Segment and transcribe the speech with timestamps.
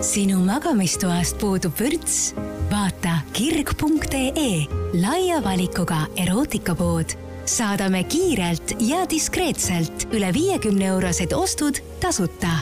[0.00, 2.34] sinu magamistoast puudub vürts?
[2.70, 4.66] vaata kirg.ee
[5.00, 7.16] laia valikuga erootikapood.
[7.44, 12.60] saadame kiirelt ja diskreetselt üle viiekümne eurosed ostud tasuta.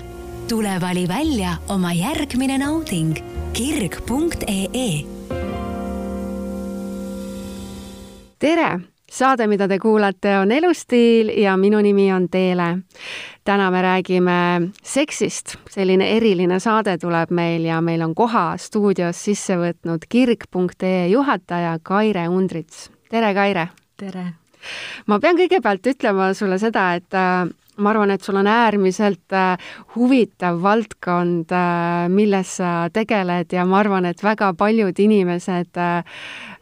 [0.48, 3.16] tule vali välja oma järgmine nauding
[3.52, 5.04] kirg.ee.
[8.38, 12.78] tere saade, mida te kuulate, on Elustiil ja minu nimi on Teele.
[13.44, 19.56] täna me räägime seksist, selline eriline saade tuleb meil ja meil on koha stuudios sisse
[19.56, 22.90] võtnud kirg.ee juhataja Kaire Undrits.
[23.10, 23.68] tere, Kaire!
[23.96, 24.32] tere!
[25.06, 29.56] ma pean kõigepealt ütlema sulle seda, et äh, ma arvan, et sul on äärmiselt äh,
[29.94, 35.78] huvitav valdkond, äh, milles sa tegeled ja ma arvan, et väga paljud inimesed,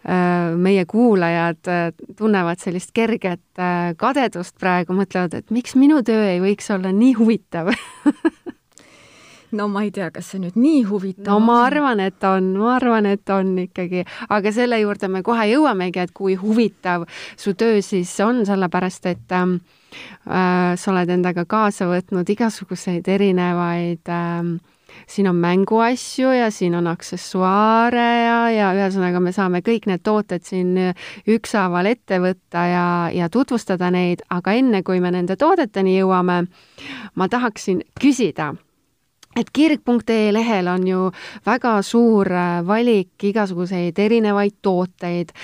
[0.04, 1.70] meie kuulajad
[2.18, 3.62] tunnevad sellist kerget
[3.96, 7.70] kadedust praegu, mõtlevad, et miks minu töö ei võiks olla nii huvitav
[9.56, 12.74] no ma ei tea, kas see nüüd nii huvitav no ma arvan, et on, ma
[12.77, 17.80] arvan, et on ikkagi, aga selle juurde me kohe jõuamegi, et kui huvitav su töö
[17.80, 19.56] siis on, sellepärast et äh,
[20.25, 24.47] Äh, sa oled endaga kaasa võtnud igasuguseid erinevaid äh,
[25.06, 30.45] siin on mänguasju ja siin on aksessuaare ja, ja ühesõnaga me saame kõik need tooted
[30.47, 30.77] siin
[31.28, 36.45] ükshaaval ette võtta ja, ja tutvustada neid, aga enne kui me nende toodeteni jõuame,
[37.15, 38.53] ma tahaksin küsida,
[39.37, 41.11] et kirg.ee lehel on ju
[41.47, 42.31] väga suur
[42.67, 45.34] valik igasuguseid erinevaid tooteid,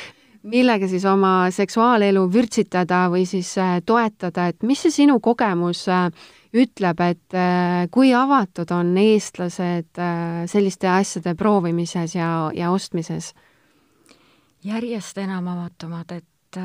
[0.42, 6.08] millega siis oma seksuaalelu vürtsitada või siis äh, toetada, et mis see sinu kogemus äh,
[6.56, 10.00] ütleb, et äh, kui avatud on eestlased
[10.50, 13.34] selliste asjade proovimises ja, ja ostmises?
[14.64, 16.58] järjest enam avatumad, et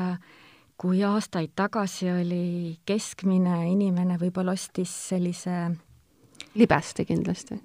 [0.76, 5.54] kui aastaid tagasi oli keskmine inimene võib-olla ostis sellise
[6.60, 7.56] libesti kindlasti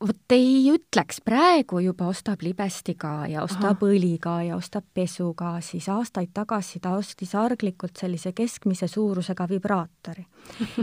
[0.00, 3.90] vot ei ütleks, praegu juba ostab libesti ka ja ostab Aha.
[3.92, 9.46] õli ka ja ostab pesu ka, siis aastaid tagasi ta ostis arglikult sellise keskmise suurusega
[9.50, 10.24] vibraatori.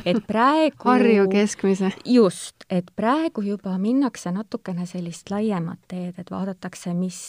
[0.06, 1.92] et praegu Harju keskmise.
[2.06, 7.20] just, et praegu juba minnakse natukene sellist laiemat teed, et vaadatakse, mis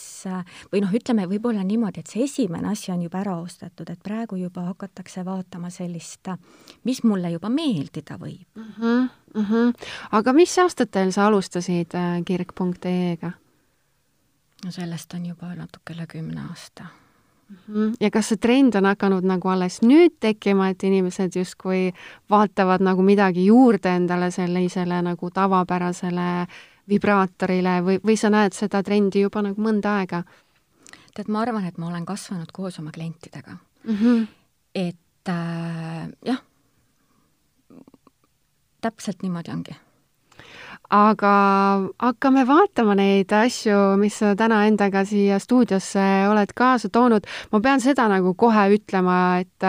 [0.73, 4.37] või noh, ütleme võib-olla niimoodi, et see esimene asi on juba ära ostetud, et praegu
[4.37, 6.29] juba hakatakse vaatama sellist,
[6.85, 8.75] mis mulle juba meeldida võib mm.
[8.77, 9.45] -hmm mm.
[9.45, 9.89] -hmm.
[10.13, 13.33] aga mis aastatel sa alustasid äh, kirg.ee-ga?
[14.65, 16.85] no sellest on juba natuke üle kümne aasta
[17.49, 17.57] mm.
[17.69, 17.95] -hmm.
[18.01, 21.93] ja kas see trend on hakanud nagu alles nüüd tekkima, et inimesed justkui
[22.31, 26.47] vaatavad nagu midagi juurde endale sellisele nagu tavapärasele
[26.89, 30.23] vibraatorile või, või sa näed seda trendi juba nagu mõnda aega?
[31.15, 33.97] tead, ma arvan, et ma olen kasvanud koos oma klientidega mm.
[33.97, 34.27] -hmm.
[34.75, 36.43] et äh, jah,
[38.81, 39.77] täpselt niimoodi ongi.
[40.91, 41.33] aga
[42.01, 47.27] hakkame vaatama neid asju, mis sa täna endaga siia stuudiosse oled kaasa toonud.
[47.53, 49.69] ma pean seda nagu kohe ütlema, et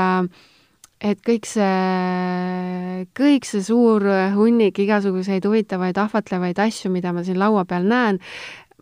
[1.02, 4.03] et kõik see, kõik see suur
[4.36, 8.20] hunnik igasuguseid huvitavaid ahvatlevaid asju, mida ma siin laua peal näen,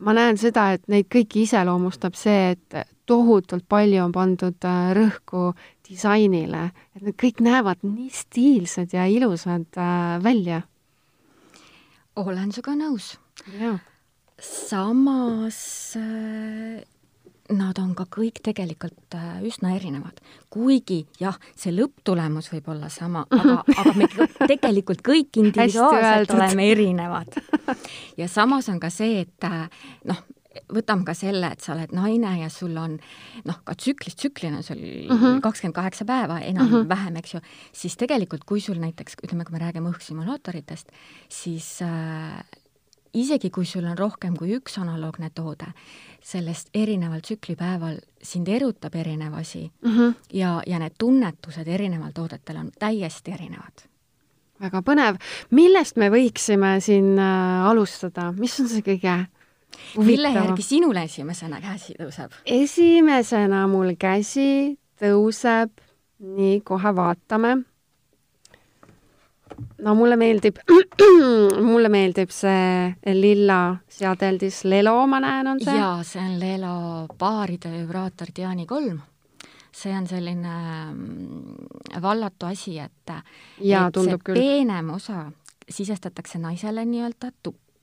[0.02, 5.52] ma näen seda, et neid kõiki iseloomustab see, et tohutult palju on pandud rõhku
[5.88, 10.62] disainile, et need kõik näevad nii stiilsed ja ilusad äh, välja.
[12.16, 13.16] olen sinuga nõus.
[14.40, 16.84] samas äh,
[17.54, 20.20] nad on ka kõik tegelikult äh, üsna erinevad.
[20.50, 24.08] kuigi jah, see lõpptulemus võib olla sama, aga, aga me
[24.48, 27.40] tegelikult kõik individuaalselt oleme erinevad.
[28.18, 29.68] ja samas on ka see, et äh,
[30.10, 30.24] noh,
[30.74, 32.98] võtame ka selle, et sa oled naine ja sul on
[33.48, 35.42] noh, ka tsüklist tsüklina sul mhm.
[35.46, 37.20] kakskümmend kaheksa päeva enam-vähem mm, -hmm.
[37.20, 37.42] eks ju,
[37.72, 40.92] siis tegelikult kui sul näiteks, ütleme, kui me räägime õhkssimulaatoritest,
[41.30, 42.44] siis äh,
[43.14, 45.72] isegi kui sul on rohkem kui üks analoogne toode,
[46.22, 50.14] sellest erineval tsüklipäeval sind erutab erinev asi mm -hmm.
[50.34, 53.88] ja, ja need tunnetused erineval toodetel on täiesti erinevad
[54.60, 55.18] väga põnev.
[55.50, 59.28] millest me võiksime siin äh, alustada, mis on see kõige
[59.98, 62.36] mille järgi sinul esimesena käsi tõuseb?
[62.46, 65.74] esimesena mul käsi tõuseb,
[66.20, 67.56] nii, kohe vaatame.
[69.84, 70.62] no mulle meeldib
[71.72, 75.78] mulle meeldib see lilla seadeldis, Lelo ma näen, on see?
[75.78, 79.00] jaa, see on Lelo baaride vibraator Diani kolm
[79.78, 80.54] see on selline
[80.94, 83.14] mm, vallatu asi, et,
[83.62, 84.40] ja, et see küll.
[84.40, 85.28] peenem osa
[85.70, 87.32] sisestatakse naisele nii-öelda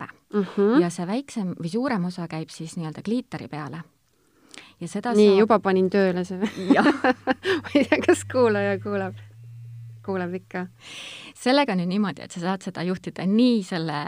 [0.07, 0.81] tuppa mm -hmm.
[0.83, 3.83] ja see väiksem või suurem osa käib siis nii-öelda kliiteri peale.
[4.81, 9.15] ja seda nii saab..., juba panin tööle see ma ei tea, kas kuulaja kuuleb.
[10.05, 10.67] kuuleb ikka.
[11.35, 14.05] sellega on ju niimoodi, et sa saad seda juhtida nii selle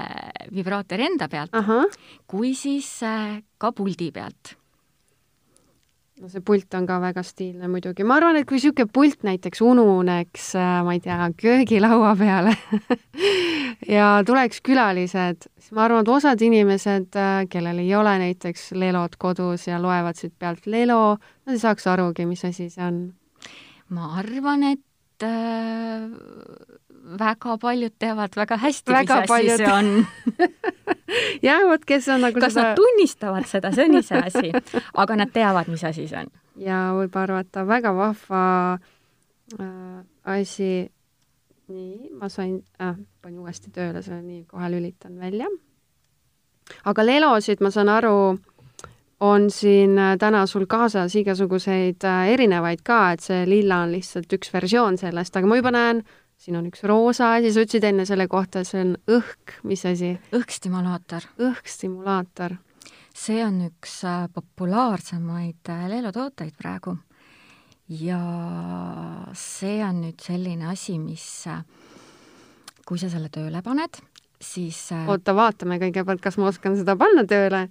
[0.55, 1.85] vibraatori enda pealt ahah,
[2.27, 4.57] kui siis äh, ka puldi pealt
[6.21, 8.05] no see pult on ka väga stiilne muidugi.
[8.07, 12.55] ma arvan, et kui niisugune pult näiteks ununeks, äh, ma ei tea, köögilaua peale
[13.97, 19.19] ja tuleks külalised, siis ma arvan, et osad inimesed, äh, kellel ei ole näiteks lelot
[19.21, 23.03] kodus ja loevad siit pealt lelo, nad ei saaks arugi, mis asi see on.
[23.93, 26.09] ma arvan, et äh,
[27.19, 29.57] väga paljud teavad väga hästi, mis Väga asi paljud.
[29.57, 30.07] see on.
[31.49, 34.51] jah, vot kes on nagu kas seda nad tunnistavad seda, see on iseasi,
[34.95, 36.33] aga nad teavad, mis asi see on.
[36.63, 38.43] ja võib arvata, väga vahva
[39.61, 40.03] äh,
[40.39, 40.91] asi.
[41.67, 45.49] nii, ma sain äh,, panin uuesti tööle selle, nii, kohe lülitan välja.
[46.85, 48.37] aga lelosid, ma saan aru,
[49.21, 54.33] on siin äh, täna sul kaasas igasuguseid äh, erinevaid ka, et see lilla on lihtsalt
[54.33, 56.03] üks versioon sellest, aga ma juba näen,
[56.37, 60.15] siin on üks roosa asi, sa ütlesid enne selle kohta, see on õhk, mis asi?
[60.37, 62.59] õhkstimulaator, õhkstimulaator.
[63.17, 66.97] see on üks äh, populaarsemaid äh, leelutooteid praegu.
[67.89, 68.21] ja
[69.33, 71.65] see on nüüd selline asi, mis, äh,
[72.87, 73.99] kui sa selle tööle paned,
[74.43, 77.67] siis oota, vaatame kõigepealt, kas ma oskan seda panna tööle.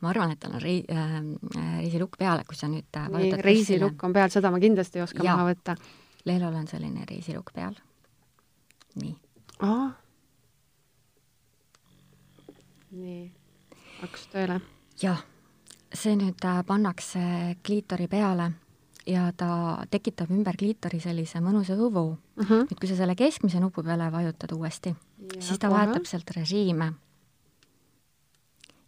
[0.00, 1.16] ma arvan, et tal on rei- äh,,
[1.82, 5.24] reisilukk peal, kui sa nüüd äh, nii, reisilukk on peal, seda ma kindlasti ei oska
[5.24, 5.34] Jaa.
[5.34, 5.74] maha võtta.
[6.28, 7.74] Leelol on selline reisilukk peal.
[9.00, 9.16] nii,
[12.90, 13.24] nii,
[14.02, 14.60] hakkas tööle.
[15.02, 15.20] jah,
[15.92, 17.20] see nüüd äh, pannakse
[17.64, 18.52] kliitori peale
[19.08, 19.50] ja ta
[19.90, 22.06] tekitab ümber kliitori sellise mõnusa õhu.
[22.12, 22.64] uh -huh.
[22.68, 24.94] nüüd, kui sa selle keskmise nupu peale vajutad uuesti,
[25.38, 26.92] siis ta vahetab sealt režiime.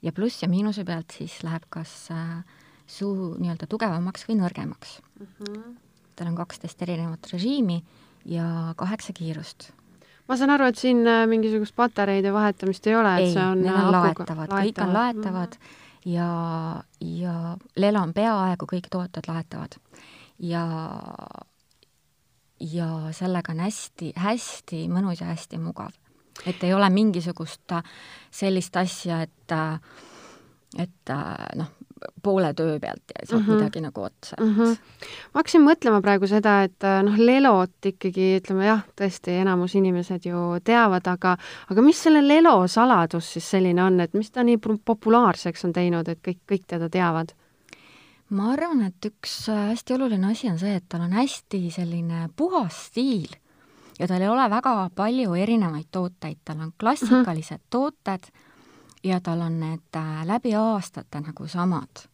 [0.03, 2.45] ja pluss ja miinuse pealt siis läheb kas äh,
[2.87, 5.01] suu nii-öelda tugevamaks või nõrgemaks.
[5.21, 5.27] uh.
[5.41, 5.90] -huh.
[6.21, 7.81] Tal on kaksteist erinevat režiimi
[8.29, 9.71] ja kaheksa kiirust.
[10.29, 13.73] ma saan aru, et siin äh, mingisugust patareide vahetamist ei ole, et see on need
[13.73, 15.57] äh, on laetavad, kõik on laetavad
[16.07, 16.29] ja,
[17.01, 17.35] ja
[17.77, 19.79] Lelo on peaaegu kõik tooted laetavad.
[20.39, 20.67] ja,
[22.61, 25.97] ja sellega on hästi, hästi mõnus ja hästi mugav.
[26.47, 27.85] et ei ole mingisugust äh,
[28.31, 29.57] sellist asja, et
[30.79, 31.11] et
[31.59, 31.71] noh,
[32.23, 33.51] poole töö pealt ja saab mm Mhm.
[33.51, 33.63] -hmm.
[33.63, 34.55] midagi nagu otsa mm.
[34.55, 34.77] -hmm.
[35.33, 40.27] ma hakkasin mõtlema praegu seda, et äh, noh, lelot ikkagi ütleme jah, tõesti enamus inimesed
[40.27, 41.37] ju teavad, aga
[41.71, 46.09] aga mis selle lelo saladus siis selline on, et mis ta nii populaarseks on teinud,
[46.09, 47.33] et kõik, kõik teda teavad?
[48.31, 52.29] ma arvan, et üks äh, hästi oluline asi on see, et tal on hästi selline
[52.37, 53.31] puhas stiil
[54.01, 57.71] ja tal ei ole väga palju erinevaid tooteid, tal on klassikalised mm -hmm.
[57.71, 58.31] tooted
[59.05, 62.07] ja tal on need äh, läbi aastate nagu samad.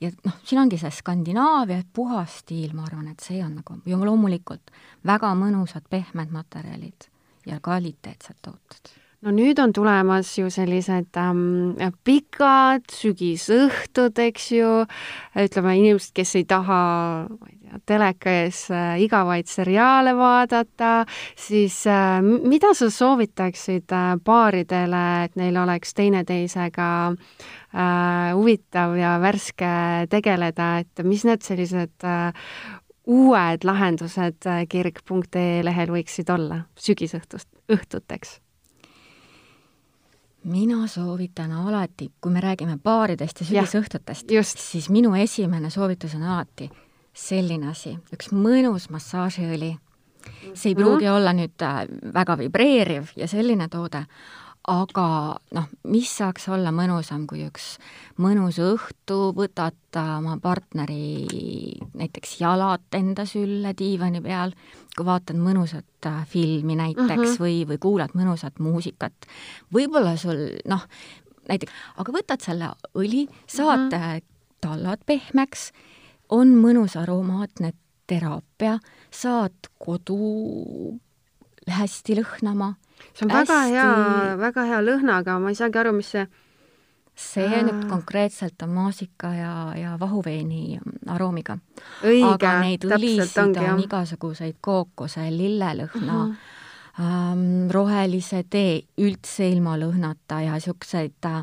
[0.00, 3.98] ja noh, siin ongi see Skandinaavia puhas stiil, ma arvan, et see on nagu ja
[3.98, 4.70] loomulikult
[5.06, 7.10] väga mõnusad pehmed materjalid
[7.46, 11.74] ja kvaliteetsed tooted no nüüd on tulemas ju sellised ähm,
[12.06, 14.74] pikad sügisõhtud, eks ju,
[15.38, 16.80] ütleme inimesed, kes ei taha,
[17.86, 21.04] teleka ees äh, igavaid seriaale vaadata,
[21.38, 26.88] siis äh, mida sa soovitaksid äh, paaridele, et neil oleks teineteisega
[28.32, 29.68] huvitav ja värske
[30.10, 32.06] tegeleda, et mis need sellised
[33.08, 38.38] uued lahendused kirg.ee lehel võiksid olla sügisõhtust, õhtuteks?
[40.48, 44.32] mina soovitan alati, kui me räägime baaridest ja sügisõhtutest,
[44.64, 46.70] siis minu esimene soovitus on alati
[47.18, 49.76] selline asi, üks mõnus massaažiõli.
[50.54, 50.82] see ei Mhm.
[50.82, 54.04] pruugi olla nüüd äh, väga vibreeriv ja selline toode,
[54.68, 55.06] aga
[55.54, 57.78] noh, mis saaks olla mõnusam kui üks
[58.20, 61.26] mõnus õhtu, võtad äh, oma partneri
[61.94, 64.52] näiteks jalad enda sülle diivani peal,
[64.96, 67.24] kui vaatad mõnusat äh, filmi näiteks mm.
[67.24, 67.40] -hmm.
[67.40, 69.14] või, või kuulad mõnusat muusikat.
[69.72, 70.84] võib-olla sul noh,
[71.48, 74.26] näiteks, aga võtad selle õli, saad mm -hmm.
[74.60, 75.72] tallad pehmeks,
[76.28, 77.72] on mõnus aromaatne
[78.08, 78.78] teraapia,
[79.10, 80.98] saad kodu
[81.68, 82.74] hästi lõhnama.
[83.14, 83.88] see on väga hea,
[84.38, 86.26] väga hea lõhnaga, ma ei saagi aru, mis see
[87.18, 87.88] see nüüd Aa.
[87.90, 90.78] konkreetselt on maasika ja, ja vahuveini
[91.10, 91.58] aroomiga.
[92.30, 93.80] aga neid õlisid on jah.
[93.82, 96.54] igasuguseid kookose, lillelõhna uh, -huh.
[97.70, 101.42] Rohelise tee, üldse ilma lõhnata ja niisuguseid äh,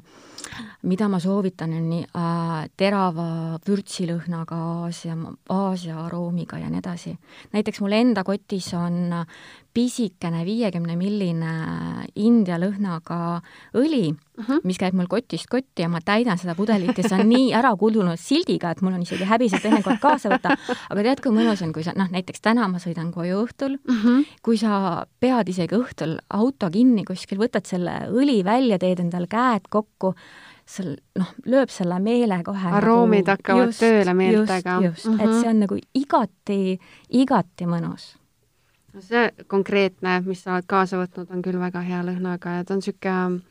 [0.85, 3.27] mida ma soovitan, on nii äh, terava
[3.65, 5.15] vürtsilõhnaga Aasia,
[5.55, 7.15] Aasia aroomiga ja nii edasi.
[7.53, 9.25] näiteks mul enda kotis on äh,
[9.75, 11.51] pisikene viiekümne milline
[12.15, 13.17] India lõhnaga
[13.75, 14.61] õli uh, -huh.
[14.63, 17.73] mis käib mul kotist kotti ja ma täidan seda pudelit ja see on nii ära
[17.79, 20.55] kulunud sildiga, et mul on isegi häbi seda teinekord kaasa võtta.
[20.89, 24.01] aga tead, kui mõnus on, kui sa, noh, näiteks täna ma sõidan koju õhtul uh,
[24.01, 24.25] -huh.
[24.41, 29.67] kui sa pead isegi õhtul auto kinni kuskil, võtad selle õli välja, teed endale käed
[29.69, 30.15] kokku,
[30.65, 34.79] seal noh, lööb selle meele kohe aroomid nagu, hakkavad just, tööle meeltega.
[34.81, 36.79] just, just et see on nagu igati,
[37.09, 38.15] igati mõnus
[38.95, 42.75] no see konkreetne, mis sa oled kaasa võtnud, on küll väga hea lõhnaga ja ta
[42.77, 43.43] on niisugune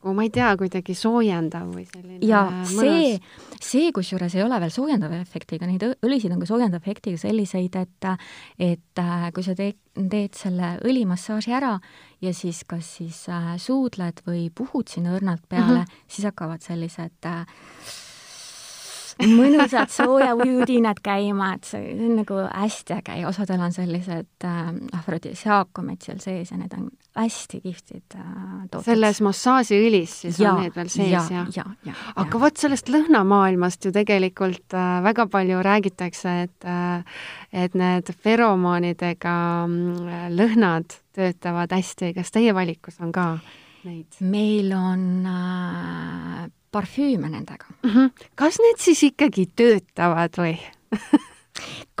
[0.00, 3.18] nagu ma ei tea, kuidagi soojendav või selline ja see,
[3.60, 8.08] see kusjuures ei ole veel soojendava efektiga, neid õlisid on ka soojendava efektiga selliseid, et
[8.56, 11.74] et äh, kui sa teed, teed selle õlimassaaži ära
[12.24, 16.06] ja siis kas siis äh, suudled või puhud sinna õrnalt peale mm, -hmm.
[16.08, 17.44] siis hakkavad sellised äh,
[19.28, 26.06] mõnusad soojavudinad käima, et see on nagu hästi äge ja osadel on sellised äh, afrodisiaakumid
[26.06, 28.24] seal sees ja need on hästi kihvtid äh,
[28.70, 28.86] tooted.
[28.86, 33.88] selles massaažiõlis siis ja, on need veel sees ja, ja, ja, aga vot sellest lõhnamaailmast
[33.88, 37.20] ju tegelikult äh, väga palju räägitakse, et äh,
[37.52, 39.36] et need feromoonidega
[39.66, 43.26] äh, lõhnad töötavad hästi, kas teie valikus on ka
[43.84, 44.20] neid?
[44.20, 47.90] meil on äh, parfüüme nendega mm.
[47.90, 48.10] -hmm.
[48.34, 50.54] kas need siis ikkagi töötavad või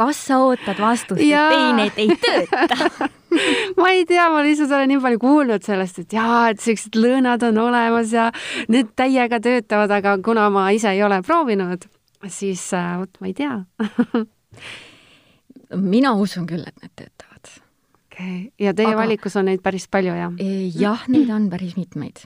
[0.00, 3.10] kas sa ootad vastust, et ei, need ei tööta
[3.80, 7.42] ma ei tea, ma lihtsalt olen nii palju kuulnud sellest, et jaa, et siuksed lõõnad
[7.50, 8.30] on olemas ja
[8.68, 11.86] need täiega töötavad, aga kuna ma ise ei ole proovinud,
[12.26, 13.64] siis äh, vot ma ei tea
[15.94, 17.19] mina usun küll, et need töötavad.
[18.20, 19.00] Okay., ja teie aga...
[19.04, 20.36] valikus on neid päris palju, jah?
[20.76, 22.22] jah, neid on päris mitmeid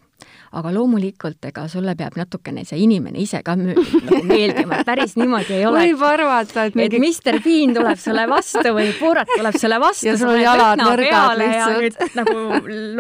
[0.55, 3.83] aga loomulikult, ega sulle peab natukene see inimene ise ka nagu
[4.31, 5.85] meeldima, et päris niimoodi ei ole.
[5.89, 7.01] võib arvata, et mingi...
[7.01, 10.09] et Mr Bean tuleb sulle vastu või Borat tuleb sulle vastu.
[10.11, 12.05] ja sul on jalad nõrgad lihtsalt.
[12.21, 12.37] nagu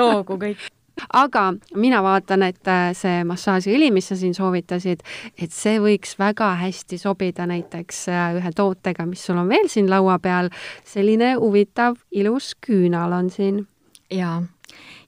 [0.00, 0.70] loogu kõik
[1.12, 5.02] aga mina vaatan, et äh, see massaažiõli, mis sa siin soovitasid,
[5.38, 9.90] et see võiks väga hästi sobida näiteks äh, ühe tootega, mis sul on veel siin
[9.90, 10.50] laua peal.
[10.84, 13.66] selline huvitav ilus küünal on siin.
[14.10, 14.42] jaa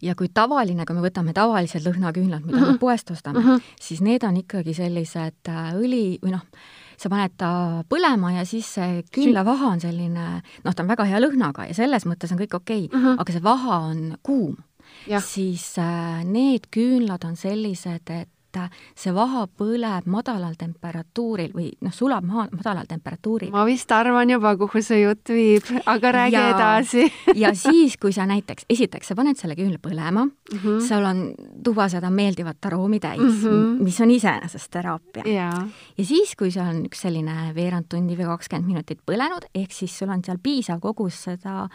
[0.03, 2.73] ja kui tavaline, kui me võtame tavalised lõhnaküünlad, mida mm -hmm.
[2.73, 3.63] me poest ostame mm, -hmm.
[3.81, 6.45] siis need on ikkagi sellised äh, õli või noh,
[6.97, 7.51] sa paned ta
[7.89, 12.07] põlema ja siis see küünlavaha on selline, noh, ta on väga hea lõhnaga ja selles
[12.07, 13.21] mõttes on kõik okei okay, mm, -hmm.
[13.21, 14.57] aga see vaha on kuum.
[15.23, 18.29] Siis äh, need küünlad on sellised, et
[18.65, 23.51] et see vaha põleb madalal temperatuuril või noh, sulab maha madalal temperatuuril.
[23.53, 27.07] ma vist arvan juba, kuhu see jutt viib, aga räägi ja, edasi
[27.43, 30.81] ja siis, kui sa näiteks, esiteks sa paned selle küünla põlema mm, -hmm.
[30.89, 31.23] seal on
[31.65, 33.83] tuba seda meeldivat aroomi täis mm, -hmm.
[33.85, 35.25] mis on iseenesest teraapia.
[35.99, 39.99] ja siis, kui see on üks selline veerand tundi või kakskümmend minutit põlenud, ehk siis
[39.99, 41.69] sul on seal piisav kogus seda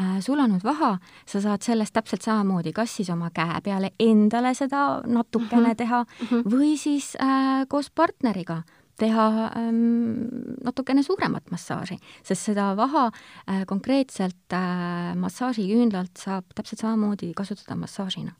[0.00, 5.02] äh, sulanud vaha, sa saad sellest täpselt samamoodi, kas siis oma käe peale endale seda
[5.06, 5.76] natukene mm -hmm.
[5.76, 6.50] teha -hmm.
[6.52, 8.62] või siis äh, koos partneriga
[8.98, 9.26] teha
[9.56, 10.26] ähm,
[10.64, 18.34] natukene suuremat massaaži, sest seda vaha äh, konkreetselt äh, massaažiküünlalt saab täpselt samamoodi kasutada massaažina.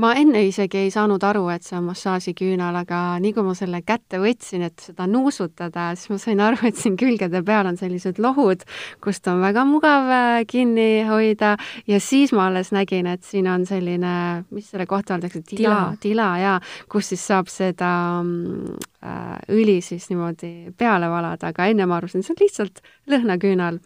[0.00, 3.82] ma enne isegi ei saanud aru, et see on massaažiküünal, aga nii kui ma selle
[3.86, 8.18] kätte võtsin, et seda nuusutada, siis ma sain aru, et siin külgede peal on sellised
[8.22, 8.64] lohud,
[9.04, 11.56] kust on väga mugav äh, kinni hoida.
[11.86, 14.14] Ja siis ma alles nägin, et siin on selline,
[14.50, 16.56] mis selle kohta öeldakse, tila, tila, tila jaa,
[16.90, 17.90] kus siis saab seda
[18.24, 23.80] mm, äh, õli siis niimoodi peale valada, aga enne ma arvasin, see on lihtsalt lõhnaküünal.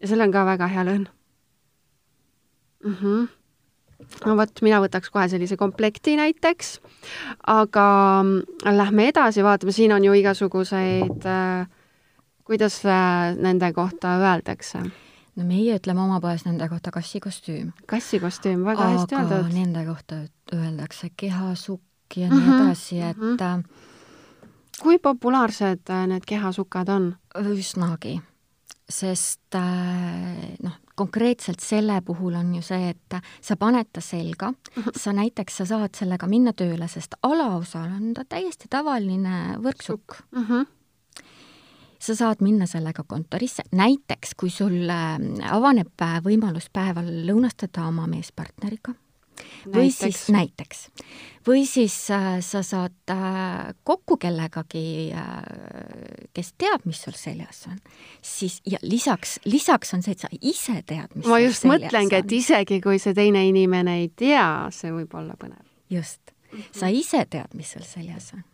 [0.00, 1.08] ja sellel on ka väga hea lõhn
[2.84, 2.94] mm.
[2.94, 3.28] -hmm.
[4.26, 6.80] no vot, mina võtaks kohe sellise komplekti näiteks,
[7.46, 11.68] aga mm, lähme edasi, vaatame, siin on ju igasuguseid äh,,
[12.44, 14.82] kuidas äh, nende kohta öeldakse
[15.36, 17.70] no meie ütleme oma poes nende kohta kassikostüüm.
[17.86, 19.54] kassikostüüm, väga aga hästi öeldud.
[19.54, 23.89] Nende kohta öeldakse kehasukk ja nii mm -hmm, edasi, et mm -hmm
[24.78, 27.14] kui populaarsed äh, need kehasukad on?
[27.40, 28.16] üsnagi,
[28.90, 34.96] sest äh, noh, konkreetselt selle puhul on ju see, et sa paned ta selga, mhm.
[34.96, 40.44] sa näiteks, sa saad sellega minna tööle, sest alaosal on ta täiesti tavaline võrksukk mm.
[40.44, 40.68] -hmm
[42.00, 45.18] sa saad minna sellega kontorisse, näiteks kui sul äh,
[45.52, 48.94] avaneb võimalus päeval lõunastada oma meespartneriga
[49.66, 50.86] või siis näiteks,
[51.46, 57.78] või siis äh, sa saad äh, kokku kellegagi äh,, kes teab, mis sul seljas on,
[58.22, 62.36] siis ja lisaks, lisaks on see, et sa ise tead, mis ma just mõtlengi, et
[62.40, 65.64] isegi kui see teine inimene ei tea, see võib olla põnev.
[65.90, 66.34] just,
[66.76, 68.44] sa ise tead, mis sul seljas on.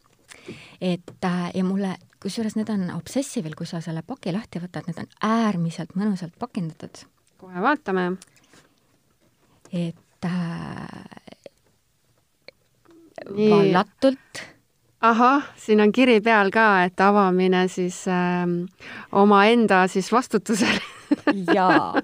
[0.81, 5.05] et äh, ja mulle, kusjuures need on Obsessivil, kui sa selle paki lahti võtad, need
[5.05, 7.07] on äärmiselt mõnusalt pakindatud.
[7.37, 8.17] kohe vaatame.
[9.75, 9.97] Et
[13.27, 13.51] Nii.
[13.51, 14.43] vallatult
[15.01, 18.65] ahah, siin on kiri peal ka, et avamine siis ähm,
[19.13, 20.79] omaenda siis vastutusel
[21.57, 21.95] jaa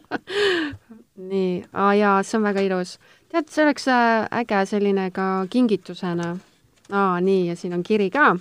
[1.16, 2.96] nii, aa jaa, see on väga ilus.
[3.30, 6.36] tead, see oleks äh, äge selline ka kingitusena.
[6.90, 8.36] aa, nii, ja siin on kiri ka.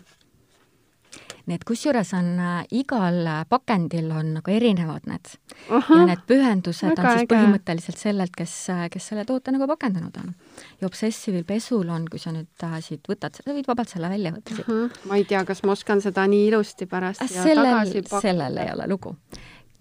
[1.48, 5.32] Nii et kusjuures on äh, igal pakendil on nagu erinevad need
[5.70, 7.30] Ahah, ja need pühendused on siis äge.
[7.34, 8.56] põhimõtteliselt sellelt, kes,
[8.94, 10.34] kes selle toote nagu pakendanud on.
[10.82, 14.34] ja Obsessive'il pesul on, kui sa nüüd äh, siit võtad, sa võid vabalt selle välja
[14.36, 15.00] võtta siit.
[15.10, 18.22] Ma ei tea, kas ma oskan seda nii ilusti pärast ja sellel tagasi, pakkuda.
[18.28, 19.16] sellel ei ole lugu.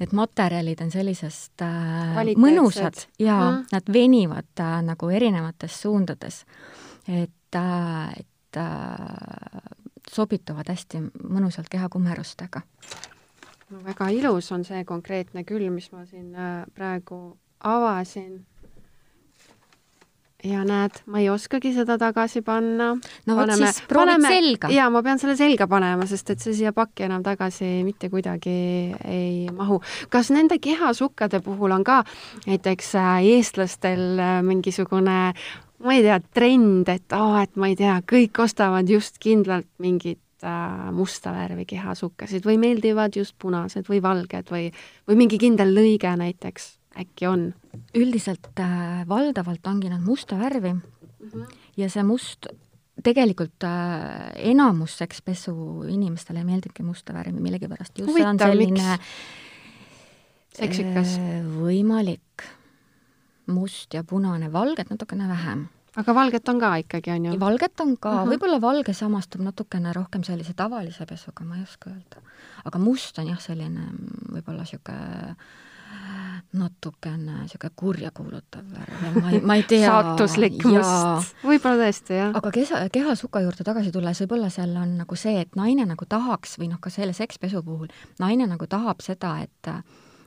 [0.01, 3.65] Need materjalid on sellisest äh, mõnusad ja Mhm.
[3.73, 6.45] nad venivad äh, nagu erinevates suundades.
[7.09, 9.61] et äh,, et äh,
[10.11, 12.63] sobituvad hästi mõnusalt kehakummerustega.
[13.71, 18.47] no väga ilus on see konkreetne küll, mis ma siin äh, praegu avasin.
[20.45, 22.95] ja näed, ma ei oskagi seda tagasi panna.
[23.27, 24.71] no vot siis proovid selga.
[24.73, 28.95] ja ma pean selle selga panema, sest et see siia pakki enam tagasi mitte kuidagi
[29.05, 29.83] ei mahu.
[30.09, 32.03] kas nende kehasukkade puhul on ka
[32.47, 35.35] näiteks äh, eestlastel äh, mingisugune
[35.81, 40.21] ma ei tea, trend, et aa, et ma ei tea, kõik ostavad just kindlalt mingit
[40.45, 44.69] äh, musta värvi kehasukkasid või meeldivad just punased või valged või,
[45.09, 47.53] või mingi kindel lõige näiteks, äkki on?
[47.95, 50.75] üldiselt äh, valdavalt ongi nad musta värvi
[51.21, 51.43] Mhm.
[51.77, 52.47] ja see must,
[53.05, 55.53] tegelikult äh, enamus sekspesu
[55.89, 57.99] inimestele meeldibki musta värvi millegipärast.
[57.99, 58.99] just see on Huvitav, selline
[60.57, 61.17] seksikas.
[61.19, 62.47] äh, võimalik
[63.51, 65.69] must ja punane, valget natukene vähem.
[65.97, 67.39] aga valget on ka ikkagi, on ju?
[67.41, 68.19] valget on ka uh.
[68.21, 68.35] -huh.
[68.35, 72.23] võib-olla valge samastub natukene rohkem sellise tavalise pesuga, ma ei oska öelda.
[72.65, 75.35] aga must on jah, selline mm, võib-olla niisugune
[76.53, 79.87] natukene niisugune kurja kuulutav värv, ma ei, ma ei tea.
[79.87, 81.35] saatuslik must.
[81.47, 82.35] võib-olla tõesti, jah.
[82.35, 86.59] aga keha, kehasuka juurde tagasi tulles, võib-olla seal on nagu see, et naine nagu tahaks
[86.59, 87.91] või noh, ka selle sekspesu puhul,
[88.23, 89.73] naine nagu tahab seda, et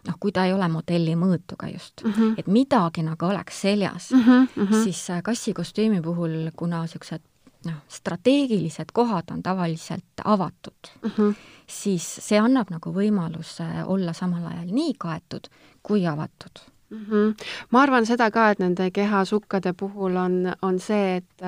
[0.07, 2.33] noh, kui ta ei ole modelli mõõtuga just mm, -hmm.
[2.37, 4.83] et midagi nagu oleks seljas mm, -hmm, mm -hmm.
[4.83, 7.21] siis äh, kassikostüümi puhul, kuna niisugused
[7.65, 11.35] noh, strateegilised kohad on tavaliselt avatud mm, -hmm.
[11.67, 15.47] siis see annab nagu võimaluse olla samal ajal nii kaetud
[15.83, 17.05] kui avatud mm.
[17.05, 17.45] -hmm.
[17.69, 21.41] ma arvan seda ka, et nende kehasukkade puhul on, on see, et,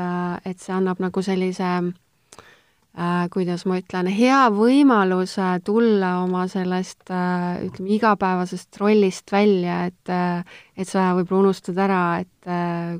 [0.45, 1.93] et see annab nagu sellise äh,
[3.33, 10.57] kuidas ma ütlen, hea võimaluse tulla oma sellest äh, ütleme, igapäevasest rollist välja, et äh,
[10.79, 12.95] et sa võib-olla unustad ära, et äh,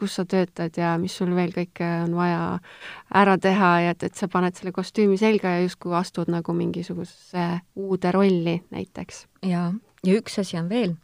[0.00, 2.58] kus sa töötad ja mis sul veel kõike on vaja
[3.14, 7.46] ära teha ja et, et sa paned selle kostüümi selga ja justkui astud nagu mingisugusesse
[7.76, 9.26] uude rolli näiteks.
[9.46, 9.68] ja,
[10.04, 10.96] ja üks asi on veel,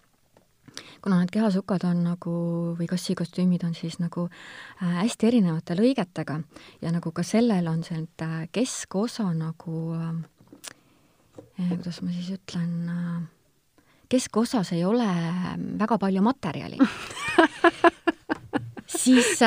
[1.03, 2.35] kuna need kehasukad on nagu
[2.79, 6.41] või kassikostüümid on siis nagu äh, hästi erinevate lõigetega
[6.83, 13.29] ja nagu ka sellel on see äh, keskosa nagu äh,, kuidas ma siis ütlen
[14.11, 15.07] keskosas ei ole
[15.79, 16.79] väga palju materjali.
[18.91, 19.39] Siis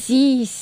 [0.00, 0.52] siis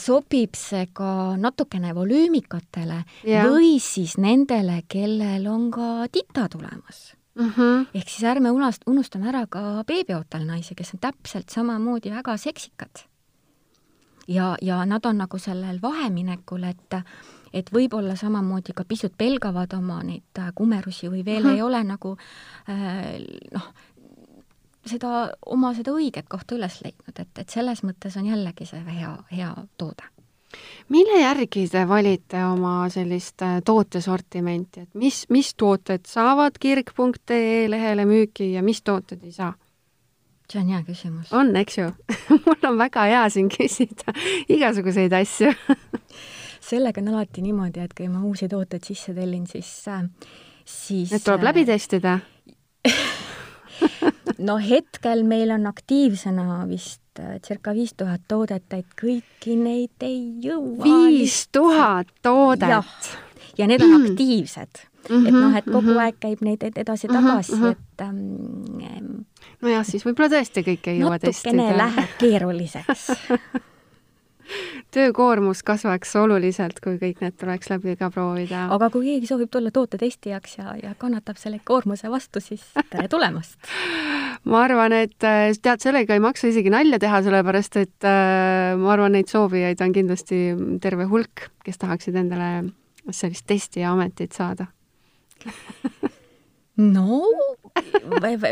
[0.00, 3.44] sobib see ka natukene volüümikatele Ja.
[3.44, 7.50] või siis nendele, kellel on ka tita tulemas mm.
[7.50, 7.86] -hmm.
[7.94, 13.06] ehk siis ärme unast-, unustame ära ka beebiootel naisi, kes on täpselt samamoodi väga seksikad.
[14.28, 16.94] ja, ja nad on nagu sellel vaheminekul, et
[17.52, 21.54] et võib-olla samamoodi ka pisut pelgavad oma neid äh, kumerusi või veel Mhm.
[21.54, 22.16] ei ole nagu
[22.68, 23.18] äh,
[23.54, 23.72] noh,
[24.86, 29.16] seda, oma seda õiget kohta üles leidnud, et, et selles mõttes on jällegi see hea,
[29.32, 30.06] hea toode.
[30.88, 38.06] Mille järgi te valite oma sellist äh, tootesortimenti, et mis, mis tooted saavad kirg.ee lehele
[38.08, 39.54] müüki ja mis tooted ei saa?
[40.50, 41.30] see on hea küsimus.
[41.32, 41.90] on, eks ju
[42.46, 44.14] mul on väga hea siin küsida
[44.50, 45.52] igasuguseid asju
[46.70, 49.70] sellega on alati niimoodi, et kui ma uusi tooteid sisse tellin, siis,
[50.64, 52.18] siis Need tuleb läbi testida?
[54.48, 60.20] no hetkel meil on aktiivsena vist äh, circa viis tuhat toodet, et kõiki neid ei
[60.44, 60.84] jõua.
[60.84, 63.10] viis tuhat toodet?
[63.58, 65.16] ja need on aktiivsed mm.
[65.16, 65.98] -hmm, et noh, et kogu mhm.
[66.04, 67.70] aeg käib neid edasi-tagasi mm, Mhm, -hmm.
[67.70, 69.24] et ähm,
[69.62, 71.76] nojah, siis võib-olla tõesti kõike ei jõua natukene testida.
[71.76, 73.10] läheb keeruliseks
[74.94, 78.66] töökoormus kasvaks oluliselt, kui kõik need tuleks läbi ka proovida.
[78.74, 83.56] aga kui keegi soovib tulla tootetestijaks ja, ja kannatab selle koormuse vastu, siis tere tulemast!
[84.50, 88.94] ma arvan, et äh, tead, sellega ei maksa isegi nalja teha, sellepärast et äh, ma
[88.96, 90.42] arvan, neid soovijaid on kindlasti
[90.82, 92.52] terve hulk, kes tahaksid endale
[93.10, 94.68] sellist testija ametit saada
[96.76, 97.22] no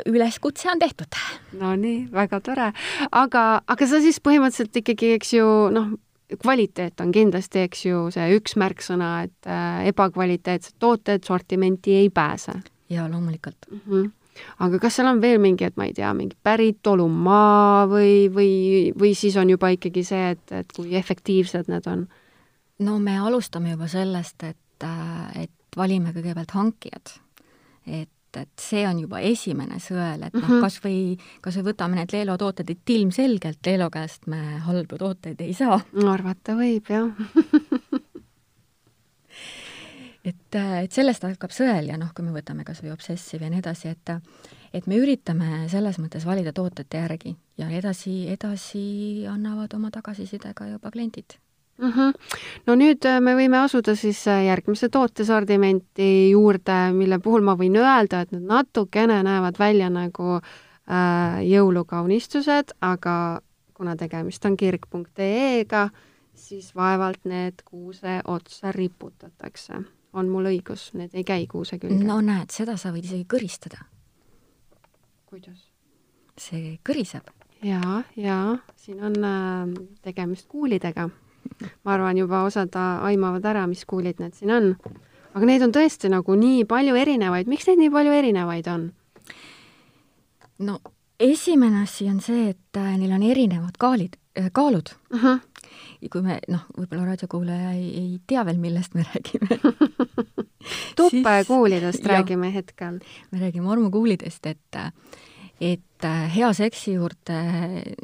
[0.06, 1.16] üleskutse on tehtud.
[1.60, 2.72] no nii, väga tore.
[3.12, 5.94] aga, aga sa siis põhimõtteliselt ikkagi, eks ju, noh,
[6.42, 12.60] kvaliteet on kindlasti, eks ju, see üks märksõna, et äh, ebakvaliteetsed tooted sortimenti ei pääse.
[12.90, 13.80] jaa, loomulikult mm.
[13.86, 14.10] -hmm.
[14.58, 19.14] aga kas seal on veel mingi, et ma ei tea, mingi päritolumaa või, või, või
[19.14, 22.08] siis on juba ikkagi see, et, et kui efektiivsed need on?
[22.78, 27.18] no me alustame juba sellest, et, äh, et valime kõigepealt hankijad.
[27.88, 31.96] Et et see on juba esimene sõel, et noh -hmm., kas või, kas või võtame
[31.96, 35.80] need Leelo tooted, et ilmselgelt Leelo käest me halbu tooteid ei saa.
[36.12, 37.08] arvata võib, jah
[40.28, 43.64] et, et sellest hakkab sõel ja noh, kui me võtame kas või Obsessive ja nii
[43.64, 44.14] edasi, et
[44.76, 50.66] et me üritame selles mõttes valida tootete järgi ja edasi, edasi annavad oma tagasiside ka
[50.68, 51.38] juba kliendid
[51.78, 51.92] mm.
[51.92, 52.12] -hmm.
[52.66, 57.76] no nüüd äh, me võime asuda siis äh, järgmise tootesortimenti juurde, mille puhul ma võin
[57.76, 63.40] öelda, et nad natukene näevad välja nagu äh, jõulukaunistused, aga
[63.74, 65.88] kuna tegemist on kirg.ee-ga,
[66.34, 69.84] siis vaevalt need kuuse otsa riputatakse.
[70.12, 72.04] on mul õigus, need ei käi kuuse külge?
[72.04, 73.84] no näed, seda sa võid isegi kõristada.
[75.26, 75.68] kuidas?
[76.38, 77.30] see kõriseb.
[77.62, 81.10] jaa, jaa, siin on äh, tegemist kuulidega
[81.84, 84.70] ma arvan, juba osad aimavad ära, mis kuulid need siin on.
[85.34, 88.92] aga neid on tõesti nagu nii palju erinevaid, miks neid nii palju erinevaid on?
[90.58, 90.80] no
[91.20, 95.22] esimene asi on see, et äh, neil on erinevad kaalid, äh, kaalud uh.
[95.22, 95.40] -huh.
[96.00, 99.58] ja kui me, noh, võib-olla raadiokuulaja ei, ei tea veel, millest me räägime
[100.98, 103.00] tuppekuulidest räägime hetkel.
[103.30, 104.92] me räägime armukuulidest, et äh,
[105.60, 107.38] et äh, hea seksi juurde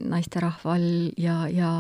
[0.03, 0.85] naisterahval
[1.21, 1.71] ja, ja,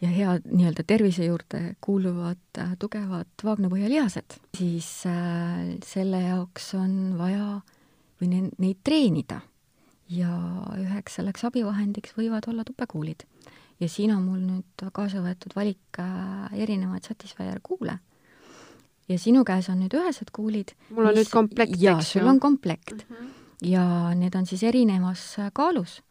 [0.00, 7.60] ja hea nii-öelda tervise juurde kuuluvad äh, tugevad vaagnapõhjalihased, siis äh, selle jaoks on vaja
[8.20, 9.42] või ne, neid treenida.
[10.08, 10.32] ja
[10.80, 13.26] üheks selleks abivahendiks võivad olla tupekuulid.
[13.80, 17.98] ja siin on mul nüüd kaasa võetud valik äh, erinevaid Satisfyer kuule.
[19.08, 20.72] ja sinu käes on nüüd ühesed kuulid.
[20.90, 22.20] mul on mis, nüüd komplekt, eks ju?
[22.20, 23.14] sul on komplekt mm.
[23.16, 26.02] -hmm ja need on siis erinevas kaalus.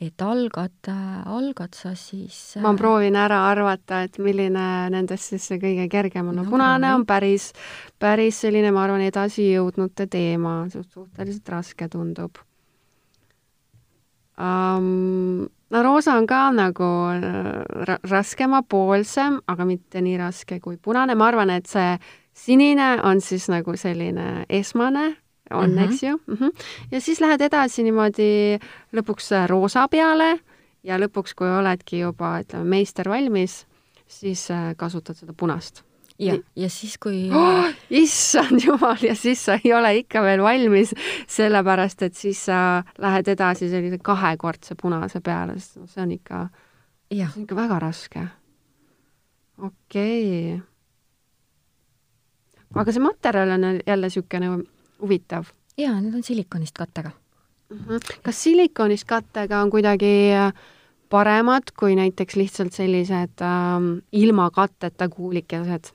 [0.00, 0.88] et algad,
[1.24, 6.36] algad sa siis ma proovin ära arvata, et milline nendest siis see kõige kergem on.
[6.36, 7.52] no punane on päris,
[7.98, 12.42] päris selline, ma arvan, edasijõudnute teema, suhteliselt raske tundub
[14.38, 15.46] um,.
[15.70, 16.90] no roosa on ka nagu
[17.86, 21.98] ra raskemapoolsem, aga mitte nii raske kui punane, ma arvan, et see
[22.34, 25.12] sinine on siis nagu selline esmane
[25.50, 25.84] on mm, -hmm.
[25.84, 26.34] eks ju mm.
[26.34, 26.50] -hmm.
[26.90, 28.58] ja siis lähed edasi niimoodi
[28.92, 30.38] lõpuks roosa peale
[30.84, 33.64] ja lõpuks, kui oledki juba, ütleme, meister valmis,
[34.10, 35.82] siis äh, kasutad seda punast.
[36.18, 37.72] ja, ja siis, kui oh,.
[38.04, 40.94] issand jumal, ja siis sa ei ole ikka veel valmis,
[41.26, 46.44] sellepärast et siis sa lähed edasi sellise kahekordse punase peale, sest noh, see on ikka,
[47.10, 48.28] see on ikka väga raske.
[49.58, 50.62] okei okay.
[52.74, 54.54] aga see materjal on jälle niisugune
[55.04, 55.52] huvitav.
[55.78, 57.78] jaa, need on silikonist kattega mm.
[57.78, 58.20] -hmm.
[58.22, 60.52] kas silikonist kattega on kuidagi äh,
[61.10, 65.92] paremad kui näiteks lihtsalt sellised ähm, ilma katteta kuulikesed?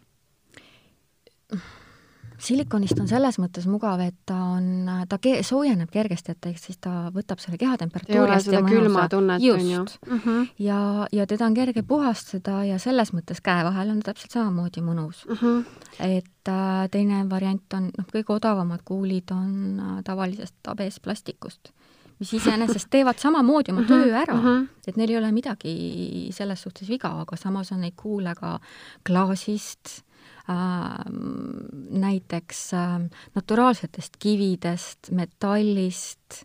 [2.40, 6.80] Silikonist on selles mõttes mugav, et ta on, ta ke-, soojeneb kergesti, et ehk siis
[6.82, 9.84] ta võtab selle kehatemperatuuri ei ole seda külma tunnet, on ju.
[10.08, 10.48] -hmm.
[10.60, 14.82] ja, ja teda on kerge puhastada ja selles mõttes käe vahel on ta täpselt samamoodi
[14.82, 15.36] mõnus mm.
[15.36, 15.66] -hmm.
[16.00, 21.74] et äh, teine variant on, noh, kõige odavamad kuulid on äh, tavalisest ABS plastikust
[22.20, 24.68] mis iseenesest teevad samamoodi oma töö ära mm, -hmm.
[24.88, 28.60] et neil ei ole midagi selles suhtes viga, aga samas on neid kuule ka
[29.08, 30.04] klaasist
[30.50, 33.04] näiteks ähm,
[33.36, 36.44] naturaalsetest kividest, metallist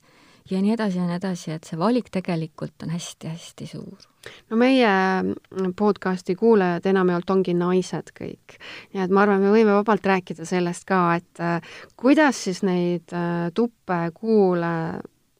[0.50, 4.04] ja nii edasi ja nii edasi, et see valik tegelikult on hästi-hästi suur.
[4.50, 4.88] no meie
[5.22, 8.58] mm, podcasti kuulajad enamjaolt ongi naised kõik,
[8.92, 13.14] nii et ma arvan, me võime vabalt rääkida sellest ka, et äh, kuidas siis neid
[13.16, 14.74] äh, tuppe, kuule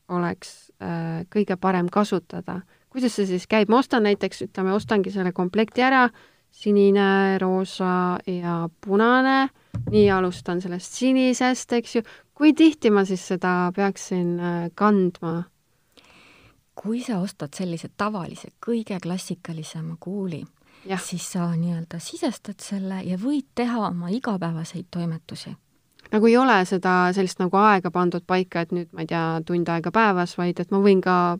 [0.09, 2.62] oleks äh, kõige parem kasutada.
[2.88, 6.09] kuidas see siis käib, ma ostan näiteks, ütleme, ostangi selle komplekti ära,
[6.55, 9.49] sinine, roosa ja punane,
[9.90, 12.03] nii alustan sellest sinisest, eks ju,
[12.35, 15.43] kui tihti ma siis seda peaksin äh, kandma?
[16.75, 20.40] kui sa ostad sellise tavalise, kõige klassikalisema kuuli,
[20.99, 25.55] siis sa nii-öelda sisestad selle ja võid teha oma igapäevaseid toimetusi.
[26.11, 29.71] Nagu ei ole seda sellist nagu aega pandud paika, et nüüd ma ei tea, tund
[29.71, 31.38] aega päevas, vaid et ma võin ka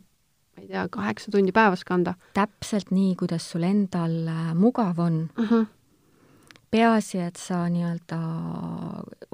[0.55, 2.13] ma ei tea, kaheksa tundi päevas kanda.
[2.33, 5.51] täpselt nii, kuidas sul endal äh, mugav on uh.
[5.51, 5.65] -huh.
[6.71, 8.19] peaasi, et sa nii-öelda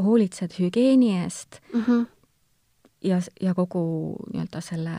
[0.03, 1.85] hoolitsed hügieeni eest uh.
[1.87, 2.05] -huh.
[3.03, 4.95] ja, ja kogu nii-öelda selle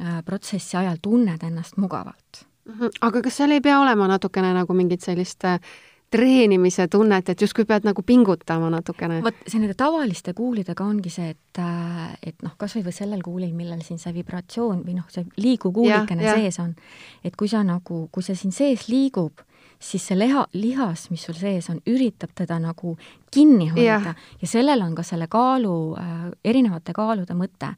[0.00, 2.46] äh, protsessi ajal tunned ennast mugavalt.
[2.64, 2.86] Mhm.
[3.00, 5.60] aga kas seal ei pea olema natukene nagu mingit sellist äh,
[6.10, 9.18] treenimise tunnet, et justkui pead nagu pingutama natukene.
[9.24, 13.52] vot see nende tavaliste kuulidega ongi see, et, äh, et noh, kas või sellel kuulil,
[13.56, 16.76] millel siin see vibratsioon või noh, see liiguv kuulikene sees on,
[17.24, 19.42] et kui sa nagu, kui see siin sees liigub,
[19.82, 22.94] siis see leha, lihas, mis sul sees on, üritab teda nagu
[23.34, 27.74] kinni hoida ja, ja sellel on ka selle kaalu äh,, erinevate kaalude mõte.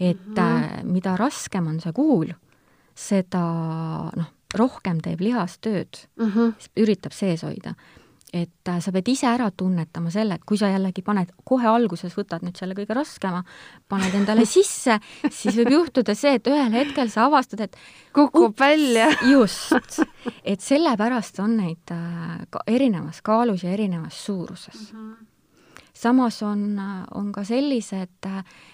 [0.00, 0.80] et mm -hmm.
[0.80, 2.32] äh, mida raskem on see kuul,
[2.94, 3.46] seda
[4.16, 6.70] noh, rohkem teeb lihas tööd mm, -hmm.
[6.82, 7.74] üritab sees hoida.
[8.32, 12.14] et äh, sa pead ise ära tunnetama selle, et kui sa jällegi paned, kohe alguses
[12.14, 13.42] võtad nüüd selle kõige raskema,
[13.88, 17.76] paned endale sisse, siis võib juhtuda see, et ühel hetkel sa avastad, et
[18.14, 19.08] kukub ups, välja.
[19.34, 19.98] just,
[20.44, 25.10] et sellepärast on neid äh, erinevas kaalus ja erinevas suuruses mm.
[25.10, 25.29] -hmm
[26.00, 26.80] samas on,
[27.14, 28.28] on ka sellised,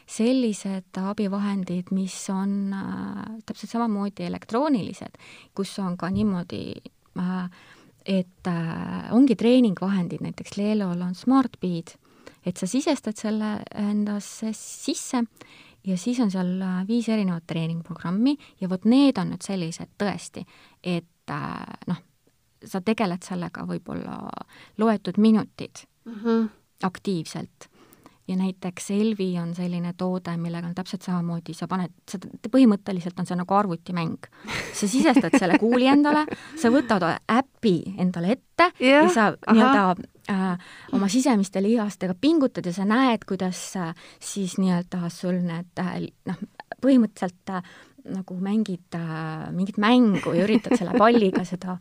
[0.06, 2.74] sellised abivahendid, mis on
[3.46, 5.18] täpselt samamoodi elektroonilised,
[5.54, 6.62] kus on ka niimoodi
[8.06, 8.50] et
[9.10, 11.96] ongi treeningvahendid, näiteks Lelol on SmartBeat,
[12.46, 15.24] et sa sisestad selle endasse sisse
[15.86, 16.52] ja siis on seal
[16.86, 20.44] viis erinevat treeningprogrammi ja vot need on nüüd sellised tõesti,
[20.82, 21.34] et
[21.90, 21.98] noh,
[22.66, 24.20] sa tegeled sellega võib-olla
[24.78, 26.22] loetud minutid mm.
[26.22, 26.46] -hmm
[26.82, 27.70] aktiivselt.
[28.28, 33.28] ja näiteks Elvi on selline toode, millega on täpselt samamoodi, sa paned, seda, põhimõtteliselt on
[33.28, 34.26] see nagu arvutimäng.
[34.74, 36.24] sa sisestad selle kuuli endale,
[36.58, 39.84] sa võtad äpi endale ette yeah, ja sa nii-öelda
[40.32, 46.08] äh, oma sisemiste lihastega pingutad ja sa näed, kuidas äh, siis nii-öelda sul need äh,
[46.26, 46.42] noh,
[46.82, 47.62] põhimõtteliselt äh,
[48.12, 51.76] nagu mängid äh, mingit mängu ja üritad selle palliga seda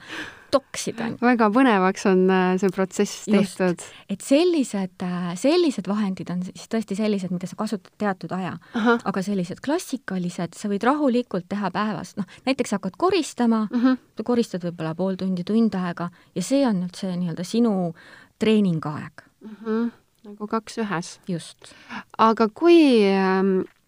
[0.54, 1.10] toksida.
[1.22, 3.84] väga põnevaks on äh, see protsess tehtud.
[4.10, 8.56] et sellised, äh, sellised vahendid on siis tõesti sellised, mida sa kasutad teatud aja.
[8.96, 14.00] aga sellised klassikalised, sa võid rahulikult teha päevas, noh, näiteks hakkad koristama uh, -huh.
[14.18, 17.94] sa koristad võib-olla pool tundi, tund aega ja see on nüüd see nii-öelda sinu
[18.40, 19.52] treeningaeg uh.
[19.52, 19.94] -huh
[20.26, 21.20] nagu kaks ühes.
[21.30, 21.76] just.
[22.18, 23.85] aga kui ähm, Äh,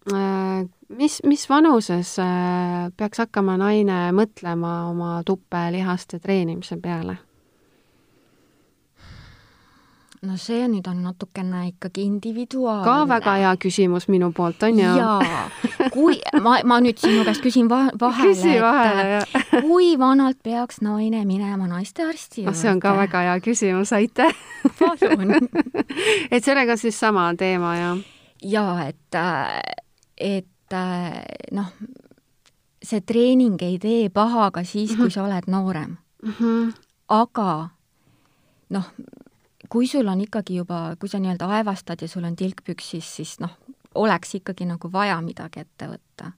[0.88, 7.18] mis, mis vanuses äh, peaks hakkama naine mõtlema oma tupelihaste treenimise peale?
[10.26, 12.84] no see nüüd on natukene ikkagi individuaalne.
[12.84, 14.94] ka väga hea küsimus minu poolt, on ju?
[14.98, 15.44] jaa,
[15.94, 20.82] kui, ma, ma nüüd sinu käest küsin va vahele, Küsi vahele, et kui vanalt peaks
[20.82, 22.58] naine minema naistearsti juurde?
[22.58, 24.34] see on ka väga hea küsimus, aitäh
[24.80, 25.36] palun
[26.34, 28.02] et sellega siis sama teema, jah?
[28.42, 29.86] jaa, et äh,
[30.20, 31.72] et äh, noh,
[32.82, 36.34] see treening ei tee paha ka siis, kui sa oled noorem mm.
[36.38, 36.72] -hmm.
[37.08, 37.68] aga
[38.70, 38.90] noh,
[39.68, 43.40] kui sul on ikkagi juba, kui sa nii-öelda aevastad ja sul on tilk püksis, siis
[43.40, 43.56] noh,
[43.94, 46.32] oleks ikkagi nagu vaja midagi ette võtta.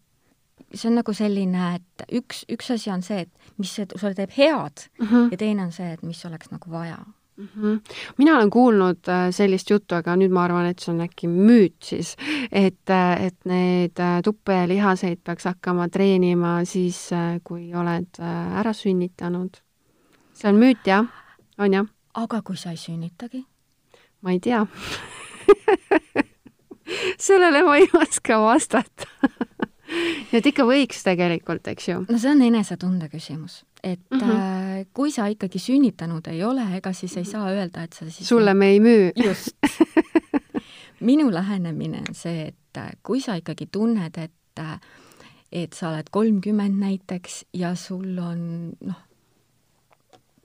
[0.75, 4.87] see on nagu selline, et üks, üks asi on see, et mis sulle teeb head
[5.01, 5.31] mm -hmm.
[5.31, 6.99] ja teine on see, et mis oleks nagu vaja
[7.41, 7.49] mm.
[7.63, 7.81] -hmm.
[8.19, 11.77] mina olen kuulnud äh, sellist juttu, aga nüüd ma arvan, et see on äkki müüt
[11.85, 12.17] siis,
[12.53, 17.11] et, äh, et need äh, tupelihaseid peaks hakkama treenima siis,
[17.45, 18.21] kui oled
[18.61, 19.63] ära sünnitanud.
[20.35, 21.07] see on müüt, jah?
[21.59, 21.87] on jah?
[22.15, 23.45] aga kui sa ei sünnitagi?
[24.21, 24.67] ma ei tea
[27.29, 29.09] sellele ma ei oska vastata
[30.37, 32.05] et ikka võiks tegelikult, eks ju.
[32.09, 34.87] no see on enesetunde küsimus et mm -hmm.
[34.95, 38.55] kui sa ikkagi sünnitanud ei ole, ega siis ei saa öelda, et sa siis sulle
[38.55, 39.13] me ei müü.
[39.25, 39.49] just
[41.01, 44.81] minu lähenemine on see, et äh, kui sa ikkagi tunned, et äh,
[45.53, 48.43] et sa oled kolmkümmend näiteks ja sul on
[48.81, 49.01] noh,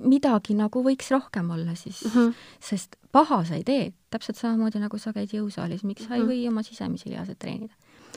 [0.01, 2.33] midagi nagu võiks rohkem olla siis mm, -hmm.
[2.59, 6.07] sest paha sa ei tee, täpselt samamoodi nagu sa käid jõusaalis, miks mm -hmm.
[6.07, 6.29] sa ei mhm.
[6.29, 7.73] või oma sisemisi lihaseid treenida?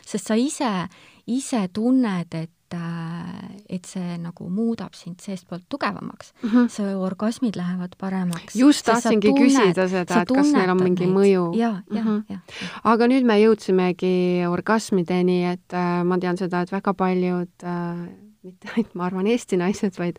[0.07, 0.89] sest sa ise,
[1.27, 6.49] ise tunned, et et see nagu muudab sind seestpoolt tugevamaks mm.
[6.51, 6.69] -hmm.
[6.69, 8.57] see orgasmid lähevad paremaks.
[8.57, 11.15] just tahtsingi küsida seda, et kas neil on mingi neid.
[11.15, 11.57] mõju.
[11.57, 12.23] ja, ja mm, -hmm.
[12.29, 12.39] ja.
[12.85, 18.09] aga nüüd me jõudsimegi orgasmideni, et äh, ma tean seda, et väga paljud äh,
[18.43, 20.19] mitte ainult, ma arvan, Eesti naised, vaid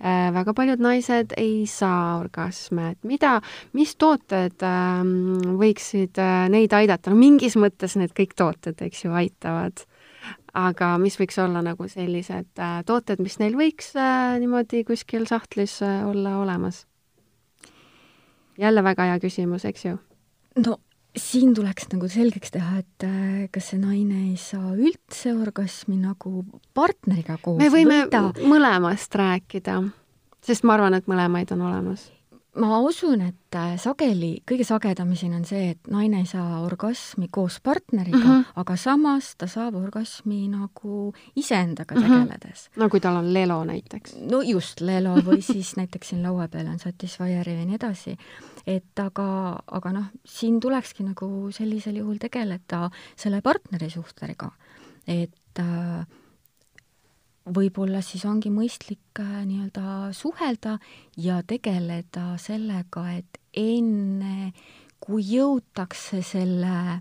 [0.00, 3.36] äh, väga paljud naised ei saa orgasme, et mida,
[3.76, 5.04] mis tooted äh,
[5.60, 9.84] võiksid äh, neid aidata, no mingis mõttes need kõik tooted, eks ju, aitavad
[10.56, 15.80] aga mis võiks olla nagu sellised äh, tooted, mis neil võiks äh, niimoodi kuskil sahtlis
[15.86, 16.86] äh, olla olemas?
[18.60, 19.96] jälle väga hea küsimus, eks ju?
[20.66, 20.76] no
[21.16, 23.06] siin tuleks nagu selgeks teha, et
[23.54, 26.44] kas see naine ei saa üldse orgasmi nagu
[26.76, 28.22] partneriga koos me võime võida.
[28.46, 29.80] mõlemast rääkida,
[30.46, 32.10] sest ma arvan, et mõlemaid on olemas
[32.58, 37.28] ma usun, et äh, sageli, kõige sagedam siin on see, et naine ei saa orgasmi
[37.30, 38.52] koos partneriga mm, -hmm.
[38.62, 42.26] aga samas ta saab orgasmi nagu iseendaga mm -hmm.
[42.26, 42.70] tegeledes.
[42.76, 44.16] no kui tal on lelo näiteks.
[44.30, 48.16] no just, lelo või siis näiteks siin laua peal on Satisfyeri ja nii edasi.
[48.66, 54.50] et aga, aga noh, siin tulekski nagu sellisel juhul tegeleda selle partneri suhtega,
[55.06, 56.06] et äh,
[57.54, 60.76] võib-olla siis ongi mõistlik äh, nii-öelda suhelda
[61.20, 64.52] ja tegeleda sellega, et enne,
[65.00, 67.00] kui jõutakse selle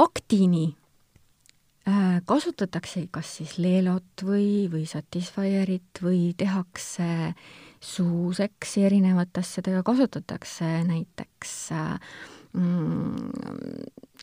[0.00, 0.66] aktini,
[1.88, 7.34] äh, kasutatakse kas siis leelot või, või Satisfyerit või tehakse
[7.80, 12.12] suuseksi erinevate asjadega, kasutatakse näiteks äh,
[12.52, 13.30] mm,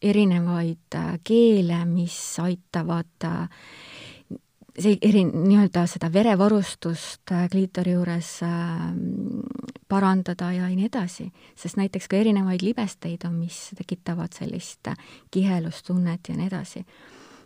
[0.05, 3.47] erinevaid keele, mis aitavad äh,
[4.77, 8.83] see eri, nii-öelda seda verevarustust äh, kliitori juures äh,
[9.89, 14.97] parandada ja nii edasi, sest näiteks ka erinevaid libesteid on, mis tekitavad sellist äh,
[15.33, 16.85] kihelustunnet ja nii edasi.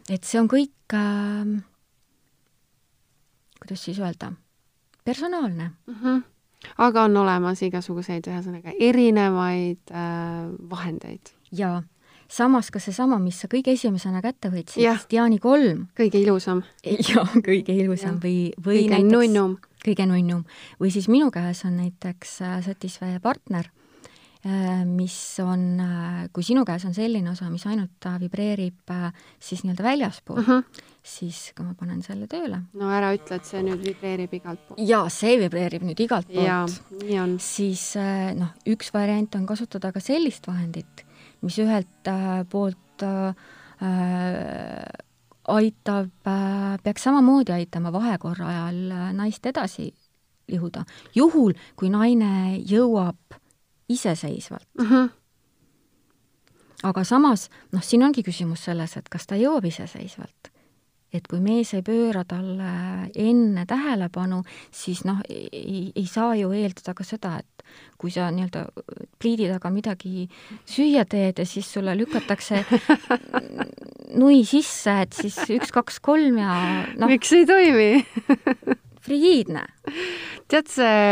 [0.09, 1.55] et see on kõik äh,,
[3.61, 4.33] kuidas siis öelda,
[5.03, 5.95] personaalne mm.
[5.95, 6.21] -hmm.
[6.77, 11.35] aga on olemas igasuguseid, ühesõnaga erinevaid äh, vahendeid?
[11.51, 11.81] jaa
[12.31, 15.87] samas ka seesama, mis sa kõige esimesena kätte võtsid, Diani kolm.
[15.97, 16.63] kõige ilusam.
[17.11, 18.23] jah, kõige ilusam ja.
[18.23, 19.59] või, või kõige näiteks nunnum.
[19.85, 20.47] kõige nunnum.
[20.79, 23.67] või siis minu käes on näiteks äh, Satisfy partner,
[24.45, 28.95] äh, mis on, äh, kui sinu käes on selline osa, mis ainult vibreerib
[29.39, 30.87] siis nii-öelda väljaspool uh, -huh.
[31.03, 32.63] siis kui ma panen selle tööle.
[32.79, 34.79] no ära ütle, et see nüüd vibreerib igalt poolt.
[34.79, 36.47] jaa, see vibreerib nüüd igalt poolt.
[36.47, 36.65] jaa,
[37.03, 37.39] nii on.
[37.43, 37.91] siis
[38.39, 41.10] noh, üks variant on kasutada ka sellist vahendit
[41.41, 43.33] mis ühelt äh, poolt äh,
[45.47, 49.91] aitab, äh, peaks samamoodi aitama vahekorra ajal naist edasi
[50.51, 53.39] lihuda, juhul kui naine jõuab
[53.89, 54.85] iseseisvalt mm.
[54.85, 55.09] -hmm.
[56.83, 60.50] aga samas, noh, siin ongi küsimus selles, et kas ta jõuab iseseisvalt
[61.13, 62.71] et kui mees ei pööra talle
[63.19, 67.65] enne tähelepanu, siis noh, ei, ei saa ju eeldada ka seda, et
[67.99, 68.65] kui sa nii-öelda
[69.21, 70.27] pliidi taga midagi
[70.67, 72.63] süüa teed ja siis sulle lükatakse
[74.21, 76.55] nui sisse, et siis üks, kaks, kolm ja
[76.95, 77.11] noh.
[77.11, 77.91] miks ei toimi
[79.05, 79.65] frigiidne.
[80.51, 81.03] tead see,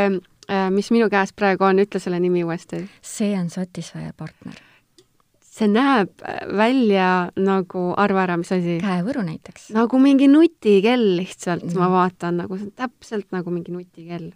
[0.47, 2.85] äh, mis minu käes praegu on, ütle selle nimi uuesti.
[3.01, 4.68] see on Satisfyer partner
[5.59, 8.77] see näeb äh, välja nagu, arva ära, mis asi?
[8.83, 9.69] käevõru näiteks.
[9.75, 14.31] nagu mingi nutikell lihtsalt mm., ma vaatan nagu see on täpselt nagu mingi nutikell.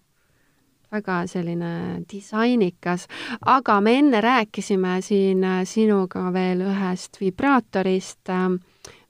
[0.94, 3.08] väga selline disainikas,
[3.50, 8.50] aga me enne rääkisime siin äh, sinuga veel ühest vibraatorist, äh,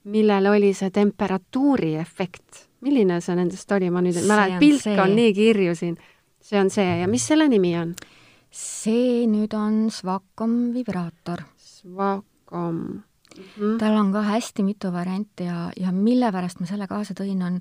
[0.04, 2.68] millel oli see temperatuuri efekt.
[2.84, 5.00] milline see nendest oli, ma nüüd ei mäleta, pilk see.
[5.00, 5.98] on nii kirju siin.
[6.44, 7.96] see on see ja mis selle nimi on?
[8.54, 11.42] see nüüd on Swacom vibraator
[11.84, 13.02] Swacom mm.
[13.38, 13.78] -hmm.
[13.80, 17.60] tal on ka hästi mitu varianti ja, ja mille pärast ma selle kaasa tõin, on,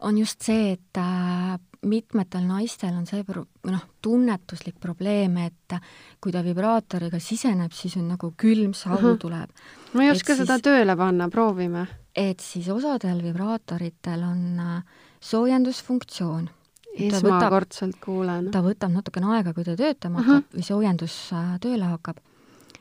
[0.00, 5.76] on just see, et äh, mitmetel naistel on see pro-, noh, tunnetuslik probleem, et
[6.22, 9.18] kui ta vibraatoriga siseneb, siis on nagu külm saun mm -hmm.
[9.18, 9.50] tuleb.
[9.92, 11.86] ma ei oska et seda siis, tööle panna, proovime.
[12.16, 14.82] et siis osadel vibraatoritel on äh,
[15.20, 16.50] soojendusfunktsioon
[16.98, 18.50] esmakordselt kuulen.
[18.50, 20.56] ta võtab natukene aega, kui ta töötama hakkab uh -huh.
[20.58, 22.16] või soojendus äh, tööle hakkab.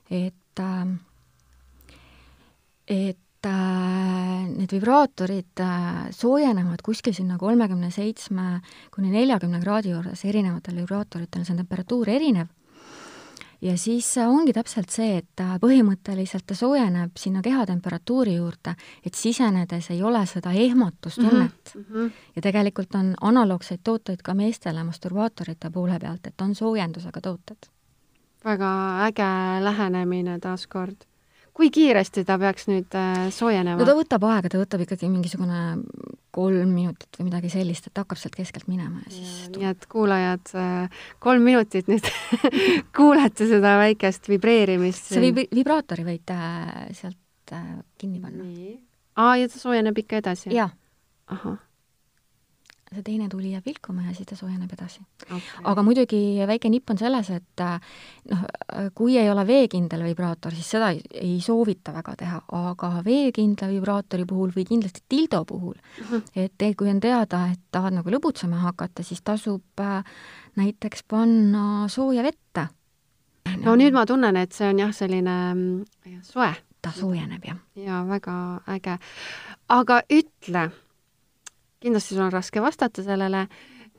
[0.10, 0.86] et Äh,
[2.88, 8.62] et äh, need vibraatorid äh, soojenevad kuskil sinna kolmekümne seitsme
[8.92, 12.52] kuni neljakümne kraadi juures, erinevatel vibraatoritel see temperatuur erinev,
[13.62, 20.04] ja siis ongi täpselt see, et põhimõtteliselt ta soojeneb sinna kehatemperatuuri juurde, et sisenedes ei
[20.04, 21.86] ole seda ehmatustunnet mm.
[21.90, 22.12] -hmm.
[22.36, 27.72] ja tegelikult on analoogseid tooteid ka meestele masturbaatorite poole pealt, et on soojendusega tooted
[28.46, 28.72] väga
[29.08, 29.30] äge
[29.64, 31.08] lähenemine taaskord.
[31.54, 33.78] kui kiiresti ta peaks nüüd äh, soojenema?
[33.80, 35.82] no ta võtab aega, ta võtab ikkagi mingisugune
[36.32, 39.68] kolm minutit või midagi sellist, et ta hakkab sealt keskelt minema ja siis ja, nii
[39.74, 42.08] et kuulajad, äh, kolm minutit nüüd
[42.98, 45.12] kuulete seda väikest vibreerimist.
[45.12, 46.38] see vib-, vibraatori võite
[46.98, 47.68] sealt äh,
[48.00, 48.48] kinni panna.
[49.20, 50.56] aa, ja ta soojeneb ikka edasi?
[50.56, 50.72] jah.
[51.28, 51.60] ahah
[52.92, 55.40] see teine tuli jääb vilkuma ja siis ta soojeneb edasi okay..
[55.64, 57.64] aga muidugi väike nipp on selles, et
[58.32, 58.44] noh,
[58.98, 64.28] kui ei ole veekindel vibraator, siis seda ei, ei soovita väga teha, aga veekindla vibraatori
[64.28, 66.24] puhul või kindlasti dildo puhul mm, -hmm.
[66.36, 70.04] et kui on teada, et tahad nagu lõbutsema hakata, siis tasub äh,
[70.56, 72.68] näiteks panna sooja vette.
[73.64, 76.54] no nüüd ma tunnen, et see on jah, selline mm, soe.
[76.82, 77.58] ta soojeneb, jah.
[77.76, 79.00] jaa, väga äge.
[79.70, 80.72] aga ütle
[81.82, 83.48] kindlasti sul on raske vastata sellele,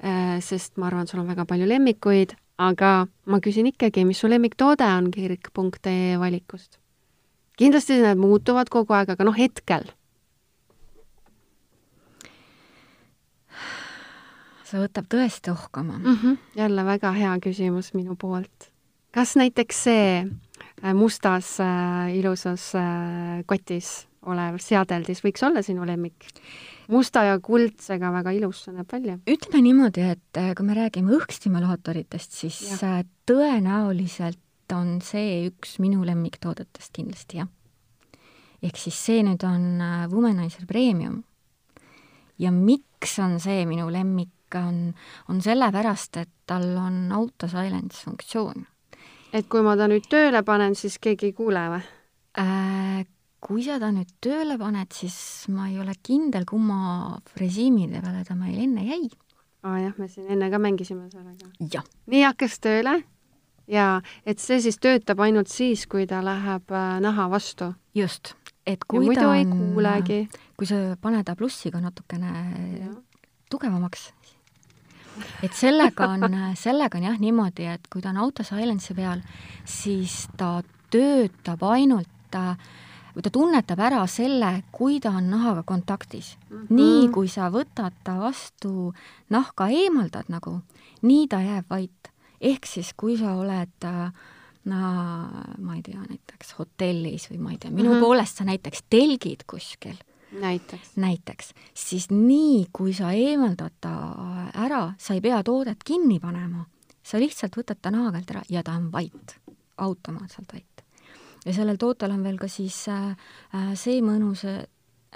[0.03, 2.93] äh, sest ma arvan, et sul on väga palju lemmikuid, aga
[3.27, 6.79] ma küsin ikkagi, mis su lemmiktoode on kirk.ee valikust?
[7.59, 9.85] kindlasti need muutuvad kogu aeg, aga noh, hetkel
[14.73, 16.17] see võtab tõesti ohkama mm.
[16.17, 16.39] -hmm.
[16.57, 18.71] jälle väga hea küsimus minu poolt.
[19.13, 26.25] kas näiteks see äh, mustas äh, ilusas äh, kotis olev seadeldis võiks olla sinu lemmik?
[26.93, 29.17] Musta ja kuldsega väga ilus see näeb välja.
[29.29, 32.79] ütleme niimoodi, et äh, kui me räägime õhkstimulaatoritest, siis ja.
[32.99, 34.41] Äh, tõenäoliselt
[34.73, 37.51] on see üks minu lemmiktoodetest kindlasti, jah.
[38.63, 41.23] ehk siis see nüüd on äh, Womanizer Premium.
[42.39, 44.93] ja miks on see minu lemmik, on,
[45.29, 48.67] on sellepärast, et tal on auto silence funktsioon.
[49.33, 51.83] et kui ma ta nüüd tööle panen, siis keegi ei kuule või
[52.39, 53.05] äh,?
[53.43, 55.17] Kui sa ta nüüd tööle paned, siis
[55.53, 59.09] ma ei ole kindel, kumma režiimide peale ta meil enne jäi.
[59.63, 61.83] aa jah, me siin enne ka mängisime sellega.
[62.07, 63.01] nii hakkas tööle
[63.71, 67.73] ja et see siis töötab ainult siis, kui ta läheb äh, naha vastu.
[67.95, 68.35] just,
[68.67, 69.57] et kui ja ta on,
[70.57, 72.31] kui sa paned ta plussiga natukene
[72.79, 72.93] ja.
[73.51, 74.13] tugevamaks,
[75.43, 79.27] et sellega on, sellega on jah niimoodi, et kui ta on auto silence'i peal,
[79.65, 80.61] siis ta
[80.95, 82.57] töötab ainult äh,
[83.15, 86.57] või ta tunnetab ära selle, kui ta on nahaga kontaktis mm.
[86.57, 86.77] -hmm.
[86.77, 88.93] nii kui sa võtad ta vastu,
[89.31, 90.61] nahka eemaldad nagu,
[91.03, 92.13] nii ta jääb vait.
[92.41, 93.87] ehk siis, kui sa oled
[94.65, 94.79] no
[95.59, 98.01] ma ei tea, näiteks hotellis või ma ei tea, minu mm -hmm.
[98.01, 99.97] poolest sa näiteks telgid kuskil
[100.41, 103.95] näiteks, näiteks, siis nii, kui sa eemaldad ta
[104.55, 106.65] ära, sa ei pea toodet kinni panema,
[107.03, 109.41] sa lihtsalt võtad ta naha pealt ära ja ta on vait,
[109.77, 110.72] automaatselt vait
[111.47, 113.17] ja sellel tootel on veel ka siis äh,
[113.55, 114.45] äh see mõnus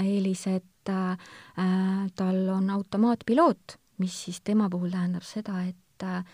[0.02, 1.12] eelis, et äh,
[1.58, 6.24] äh, tal on automaatpiloot, mis siis tema puhul tähendab seda, et äh,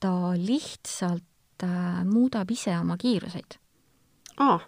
[0.00, 3.58] ta lihtsalt äh, muudab ise oma kiiruseid
[4.38, 4.66] ah,.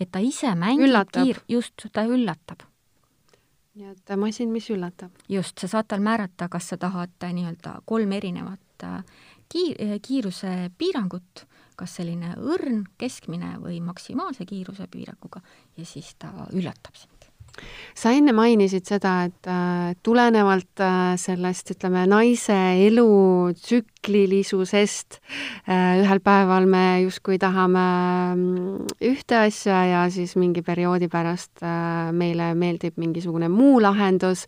[0.00, 2.66] et ta ise mängib kiir-, just, ta üllatab
[3.72, 5.14] nii et masin, mis üllatab.
[5.28, 8.86] just, sa saad tal määrata, kas sa tahad nii-öelda kolm erinevat
[9.48, 11.46] kiir-, kiiruse piirangut
[11.76, 15.42] kas selline õrn, keskmine või maksimaalse kiiruse piiranguga
[15.76, 17.22] ja siis ta üllatab sind
[17.94, 22.56] sa enne mainisid seda, et äh, tulenevalt äh, sellest, ütleme, naise
[22.86, 25.18] elu tsüklilisusest
[25.68, 27.84] äh, ühel päeval me justkui tahame
[28.34, 31.62] mm, ühte asja ja siis mingi perioodi pärast
[32.16, 34.46] meile meeldib mingisugune muu lahendus.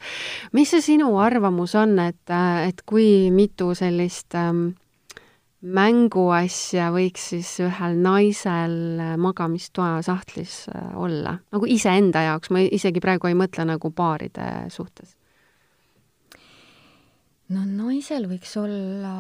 [0.52, 2.32] mis see sinu arvamus on, et
[2.64, 4.50] et kui mitu sellist äh,
[5.64, 13.30] mänguasja võiks siis ühel naisel magamistoa sahtlis äh, olla, nagu iseenda jaoks, ma isegi praegu
[13.30, 15.14] ei mõtle nagu paaride suhtes.
[17.54, 19.14] no naisel võiks olla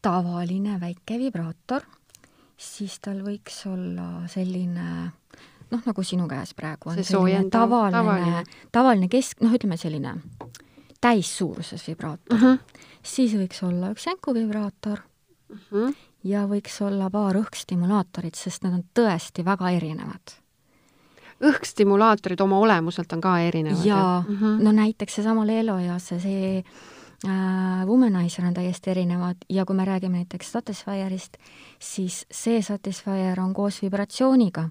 [0.00, 1.84] tavaline väike vibraator,
[2.56, 4.86] siis tal võiks olla selline
[5.70, 10.14] noh, nagu sinu käes praegu on see selline tavaline, tavaline, tavaline kesk, noh, ütleme selline
[11.00, 12.46] täissuuruses vibraator uh.
[12.46, 15.00] -huh siis võiks olla üks jänkuvibraator
[15.48, 15.94] mm -hmm.
[16.24, 20.36] ja võiks olla paar õhkstimulaatorit, sest need on tõesti väga erinevad.
[21.40, 23.84] õhkstimulaatorid oma olemuselt on ka erinevad?
[23.84, 24.62] jaa mm, -hmm.
[24.64, 26.64] no näiteks seesama Lelo ja see, see
[27.26, 31.36] äh, Womanizer on täiesti erinevad ja kui me räägime näiteks Satisfyerist,
[31.78, 34.68] siis see Satisfyer on koos vibratsiooniga.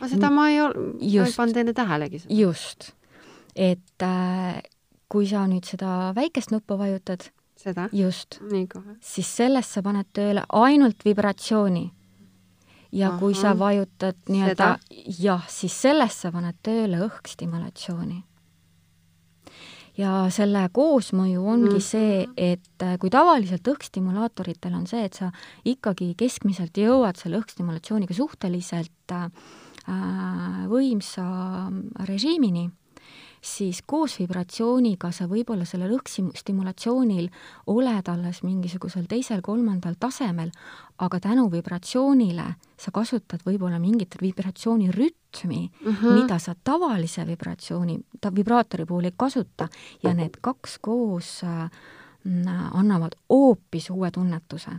[0.00, 0.58] aga seda ma ei,
[1.00, 2.22] ei pannud enne tähelegi.
[2.28, 2.92] just,
[3.56, 4.62] et äh,
[5.08, 7.88] kui sa nüüd seda väikest nuppu vajutad, seda?
[7.92, 8.40] just.
[9.00, 11.90] siis sellest sa paned tööle ainult vibratsiooni.
[12.92, 13.18] ja Aha.
[13.20, 14.78] kui sa vajutad nii-öelda
[15.18, 18.22] jah, siis sellest sa paned tööle õhkstimulatsiooni.
[19.98, 21.84] ja selle koosmõju ongi mm.
[21.84, 25.32] see, et äh, kui tavaliselt õhkstimulaatoritel on see, et sa
[25.64, 29.30] ikkagi keskmiselt jõuad selle õhkstimulatsiooniga suhteliselt äh,
[30.68, 31.24] võimsa
[32.06, 32.68] režiimini
[33.40, 37.28] siis koos vibratsiooniga sa võib-olla sellel õhkstimulatsioonil
[37.66, 40.50] oled alles mingisugusel teisel-kolmandal tasemel,
[40.98, 42.46] aga tänu vibratsioonile
[42.78, 46.20] sa kasutad võib-olla mingit vibratsioonirütmi mm, -hmm.
[46.22, 49.68] mida sa tavalise vibratsiooni, ta vibraatori puhul ei kasuta
[50.02, 51.70] ja need kaks koos äh,
[52.72, 54.70] annavad hoopis uue tunnetuse.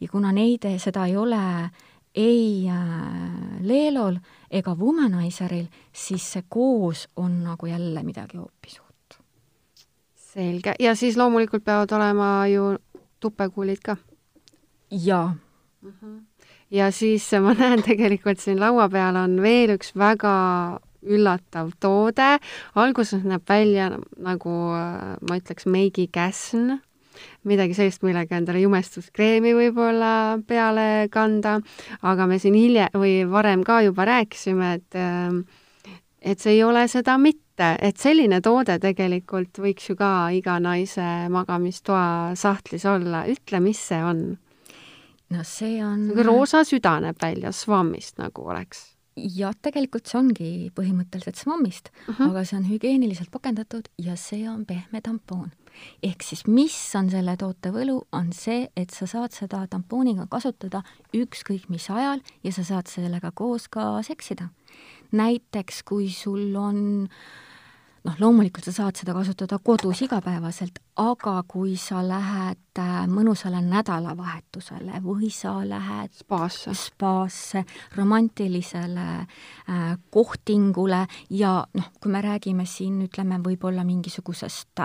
[0.00, 1.70] ja kuna neid, seda ei ole
[2.14, 4.16] ei äh, Leelol
[4.50, 9.18] ega Womanizeril, siis see koos on nagu jälle midagi hoopis uut.
[10.14, 12.76] selge, ja siis loomulikult peavad olema ju
[13.20, 13.96] tupekuulid ka?
[14.90, 15.34] jaa
[15.82, 15.92] mm.
[16.02, 16.22] -hmm.
[16.70, 20.34] ja siis ma näen tegelikult siin laua peal on veel üks väga
[21.02, 22.38] üllatav toode,
[22.74, 26.78] alguses näeb välja nagu äh, ma ütleks meigikäsn
[27.48, 30.12] midagi sellist, millega endale jumestuskreemi võib-olla
[30.46, 31.58] peale kanda,
[32.02, 34.98] aga me siin hiljem või varem ka juba rääkisime, et
[36.24, 41.28] et see ei ole seda mitte, et selline toode tegelikult võiks ju ka iga naise
[41.30, 44.24] magamistoa sahtlis olla, ütle, mis see on?
[45.34, 51.38] no see on roosa süda näeb välja, svammist nagu oleks jah, tegelikult see ongi põhimõtteliselt
[51.40, 52.16] svammist uh, mhm.
[52.16, 52.30] -huh.
[52.30, 55.50] aga see on hügieeniliselt pakendatud ja see on pehme tampoon.
[56.02, 60.82] ehk siis mis on selle toote võlu, on see, et sa saad seda tampooniga kasutada
[61.14, 64.48] ükskõik mis ajal ja sa saad sellega koos ka seksida
[65.14, 67.08] näiteks kui sul on
[68.04, 75.00] noh, loomulikult sa saad seda kasutada kodus igapäevaselt, aga kui sa lähed äh, mõnusale nädalavahetusele
[75.04, 77.64] või sa lähed spaasse, spaasse,
[77.96, 79.84] romantilisele äh,
[80.14, 84.84] kohtingule ja noh, kui me räägime siin, ütleme võib-olla mingisugusest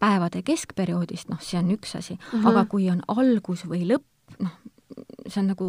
[0.00, 2.48] päevade keskperioodist, noh, see on üks asi mm, -hmm.
[2.48, 4.56] aga kui on algus või lõpp, noh,
[5.26, 5.68] see on nagu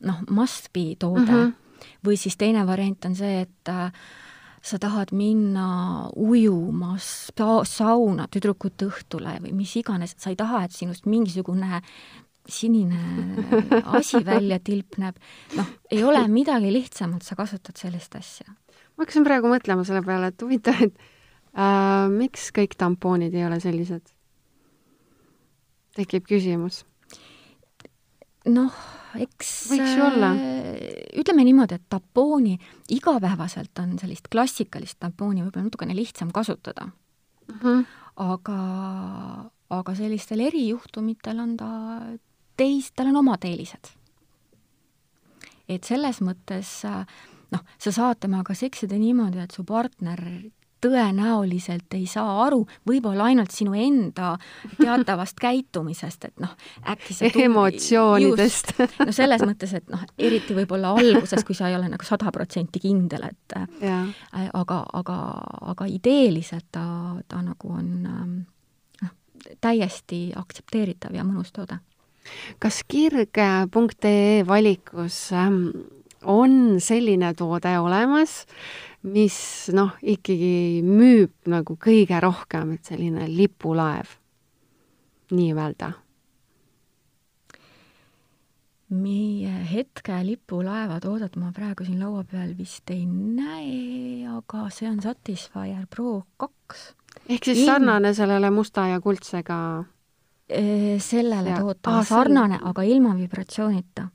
[0.00, 1.32] noh, must be toode.
[1.32, 1.56] Mm, -hmm
[2.04, 3.92] või siis teine variant on see, et äh,
[4.68, 5.66] sa tahad minna
[6.16, 11.82] ujuma sauna tüdrukute õhtule või mis iganes, sa ei taha, et sinust mingisugune
[12.48, 12.98] sinine
[13.98, 15.16] asi välja tilpneb,
[15.56, 18.48] noh, ei ole midagi lihtsamat, sa kasutad sellist asja.
[18.96, 20.94] ma hakkasin praegu mõtlema selle peale, et huvitav, et
[21.54, 24.14] äh, miks kõik tampoonid ei ole sellised?
[25.98, 26.84] tekib küsimus.
[28.48, 28.74] Noh
[29.16, 30.32] eks võiks ju olla.
[30.36, 30.80] Äh,
[31.20, 32.56] ütleme niimoodi, et tampooni
[32.94, 37.60] igapäevaselt on sellist klassikalist tampooni võib-olla natukene lihtsam kasutada mm.
[37.62, 37.86] -hmm.
[38.24, 38.58] aga,
[39.78, 41.70] aga sellistel erijuhtumitel on ta
[42.56, 43.94] teis, tal on omad eelised.
[45.68, 46.84] et selles mõttes
[47.52, 50.20] noh, sa saad temaga seksida niimoodi, et su partner
[50.84, 54.34] tõenäoliselt ei saa aru, võib-olla ainult sinu enda
[54.78, 56.54] teatavast käitumisest, et noh,
[56.88, 57.46] äkki see tund...
[57.48, 58.74] emotsioonidest.
[59.00, 62.82] no selles mõttes, et noh, eriti võib-olla alguses, kui sa ei ole nagu sada protsenti
[62.82, 64.02] kindel, et ja.
[64.34, 65.18] Äh, aga, aga,
[65.74, 66.86] aga ideeliselt ta,
[67.28, 68.34] ta nagu on ähm,
[69.02, 69.14] noh,
[69.64, 71.80] täiesti aktsepteeritav ja mõnus toode.
[72.60, 75.62] kas kirg.ee valikus ähm,
[76.24, 78.42] on selline toode olemas,
[79.06, 79.38] mis
[79.74, 84.18] noh, ikkagi müüb nagu kõige rohkem, et selline lipulaev,
[85.34, 85.94] nii-öelda?
[88.88, 95.02] meie hetke lipulaeva toodet ma praegu siin laua peal vist ei näe, aga see on
[95.04, 96.94] Satisfyer Pro kaks.
[97.28, 99.58] ehk siis sarnane sellele musta ja kuldsega?
[100.48, 104.06] sellele tootele sarnane, aga ilma vibratsioonita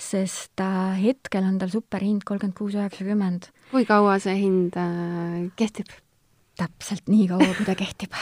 [0.00, 3.50] sest äh, hetkel on tal superhind kolmkümmend kuus üheksakümmend.
[3.70, 5.92] kui kaua see hind äh, kehtib?
[6.58, 8.12] täpselt nii kaua, kui ta kehtib.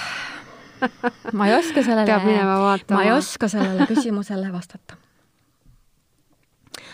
[1.37, 2.19] ma ei oska sellele,
[2.95, 4.97] ma ei oska sellele küsimusele vastata.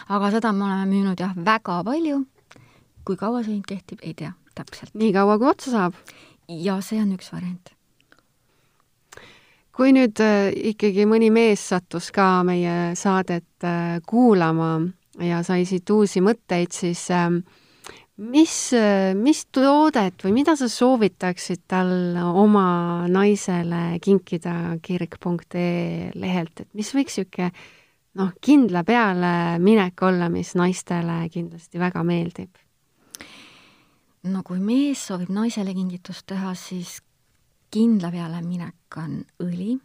[0.08, 2.24] aga seda me oleme müünud jah, väga palju.
[3.04, 4.94] kui kaua see hind kehtib, ei tea täpselt.
[4.94, 6.04] nii kaua, kui otsa saab?
[6.48, 7.75] ja see on üks variant
[9.76, 14.78] kui nüüd äh, ikkagi mõni mees sattus ka meie saadet äh, kuulama
[15.20, 17.42] ja sai siit uusi mõtteid, siis ähm,
[18.16, 26.70] mis, äh, mis toodet või mida sa soovitaksid tal oma naisele kinkida kirg.ee lehelt, et
[26.72, 27.52] mis võiks niisugune
[28.16, 32.54] noh, kindla peale minek olla, mis naistele kindlasti väga meeldib?
[34.26, 36.96] no kui mees soovib naisele kingitust teha, siis
[37.70, 39.76] kindla peale minek on õli.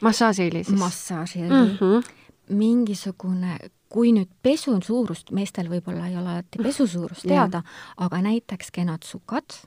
[0.00, 0.78] massaažiõli siis?
[0.78, 1.74] massaažiõli mm.
[1.80, 2.14] -hmm.
[2.54, 3.58] mingisugune,
[3.88, 7.62] kui nüüd pesu suurust, meestel võib-olla ei ole alati pesu suurust teada,
[7.96, 9.58] aga näiteks kenad sukad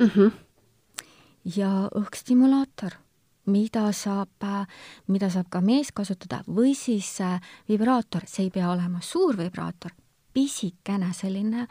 [0.00, 0.30] mm -hmm.
[1.56, 3.04] ja õhkstimulaator
[3.46, 4.46] mida saab,
[5.06, 9.92] mida saab ka mees kasutada või siis äh, vibraator, see ei pea olema suur vibraator,
[10.32, 11.66] pisikene selline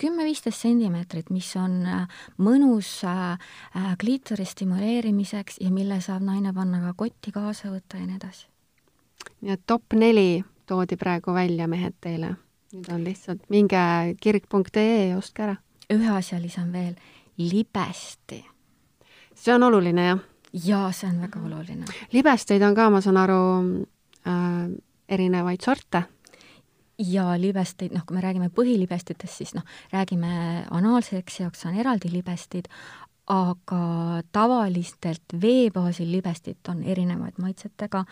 [0.00, 3.38] kümme-viisteist sentimeetrit, mis on äh, mõnus äh,
[3.76, 8.46] äh, kliitori stimuleerimiseks ja mille saab naine panna ka kotti kaasa võtta ja nii edasi.
[9.40, 12.36] nii et top neli toodi praegu välja mehed teile.
[12.74, 13.78] nüüd on lihtsalt minge
[14.20, 15.56] kirg.ee ja ostke ära.
[15.92, 16.94] ühe asja lisan veel,
[17.38, 18.44] libesti.
[19.34, 20.20] see on oluline, jah?
[20.52, 21.84] jaa, see on väga oluline.
[22.12, 23.40] libesteid on ka, ma saan aru
[24.26, 24.68] äh,,
[25.08, 26.04] erinevaid sorte
[26.98, 32.70] ja libesteid, noh, kui me räägime põhilibestitest, siis noh, räägime anaalseksi jaoks on eraldi libestid,
[33.26, 38.04] aga tavalistelt veebaasil libestit on erinevaid maitsetega,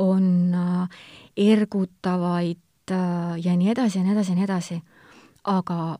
[0.00, 1.02] on äh,
[1.36, 4.80] ergutavaid äh, ja nii edasi ja nii edasi ja nii edasi.
[5.44, 5.98] aga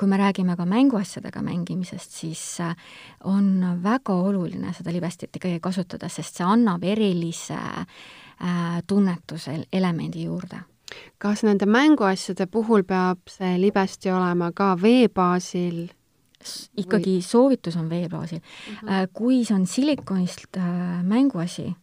[0.00, 2.74] kui me räägime ka mänguasjadega mängimisest, siis äh,
[3.24, 7.58] on väga oluline seda libestit ikkagi kasutada, sest see annab erilise
[8.88, 10.62] tunnetuse elemendi juurde
[11.18, 15.88] kas nende mänguasjade puhul peab see libesti olema ka vee baasil?
[16.80, 17.24] ikkagi või...
[17.24, 18.44] soovitus on vee baasil uh.
[18.44, 18.88] Mhm.
[18.88, 19.08] -huh.
[19.12, 20.56] kui see on silikonist
[21.02, 21.74] mänguasi,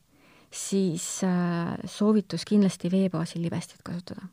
[0.51, 1.21] siis
[1.85, 4.27] soovitus kindlasti vee baasil libestit kasutada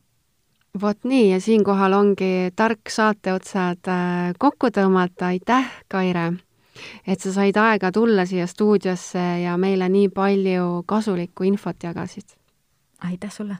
[0.81, 6.33] vot nii ja siinkohal ongi tark saateotsad äh, kokku tõmmata, aitäh, Kaire,
[7.07, 12.35] et sa said aega tulla siia stuudiosse ja meile nii palju kasulikku infot jagasid.
[13.03, 13.57] Aitäh sulle!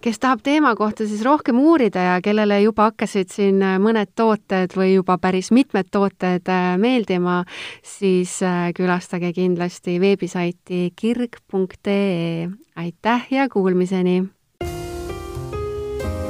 [0.00, 4.76] kes tahab teema kohta siis rohkem uurida ja kellele juba hakkasid siin äh, mõned tooted
[4.76, 7.44] või juba päris mitmed tooted äh, meeldima,
[7.82, 8.38] siis
[8.76, 12.48] külastage kindlasti veebisaiti kirg.ee.
[12.76, 14.22] aitäh ja kuulmiseni!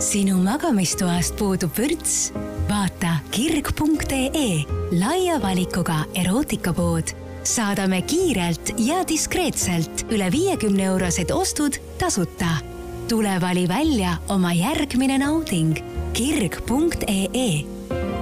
[0.01, 2.33] sinu magamistoast puudub vürts?
[2.71, 4.65] vaata kirg.ee
[5.01, 7.20] laia valikuga erootikapood.
[7.45, 12.61] Saadame kiirelt ja diskreetselt üle viiekümne eurosed ostud tasuta.
[13.09, 15.79] tule vali välja oma järgmine nauding
[16.13, 18.20] kirg.ee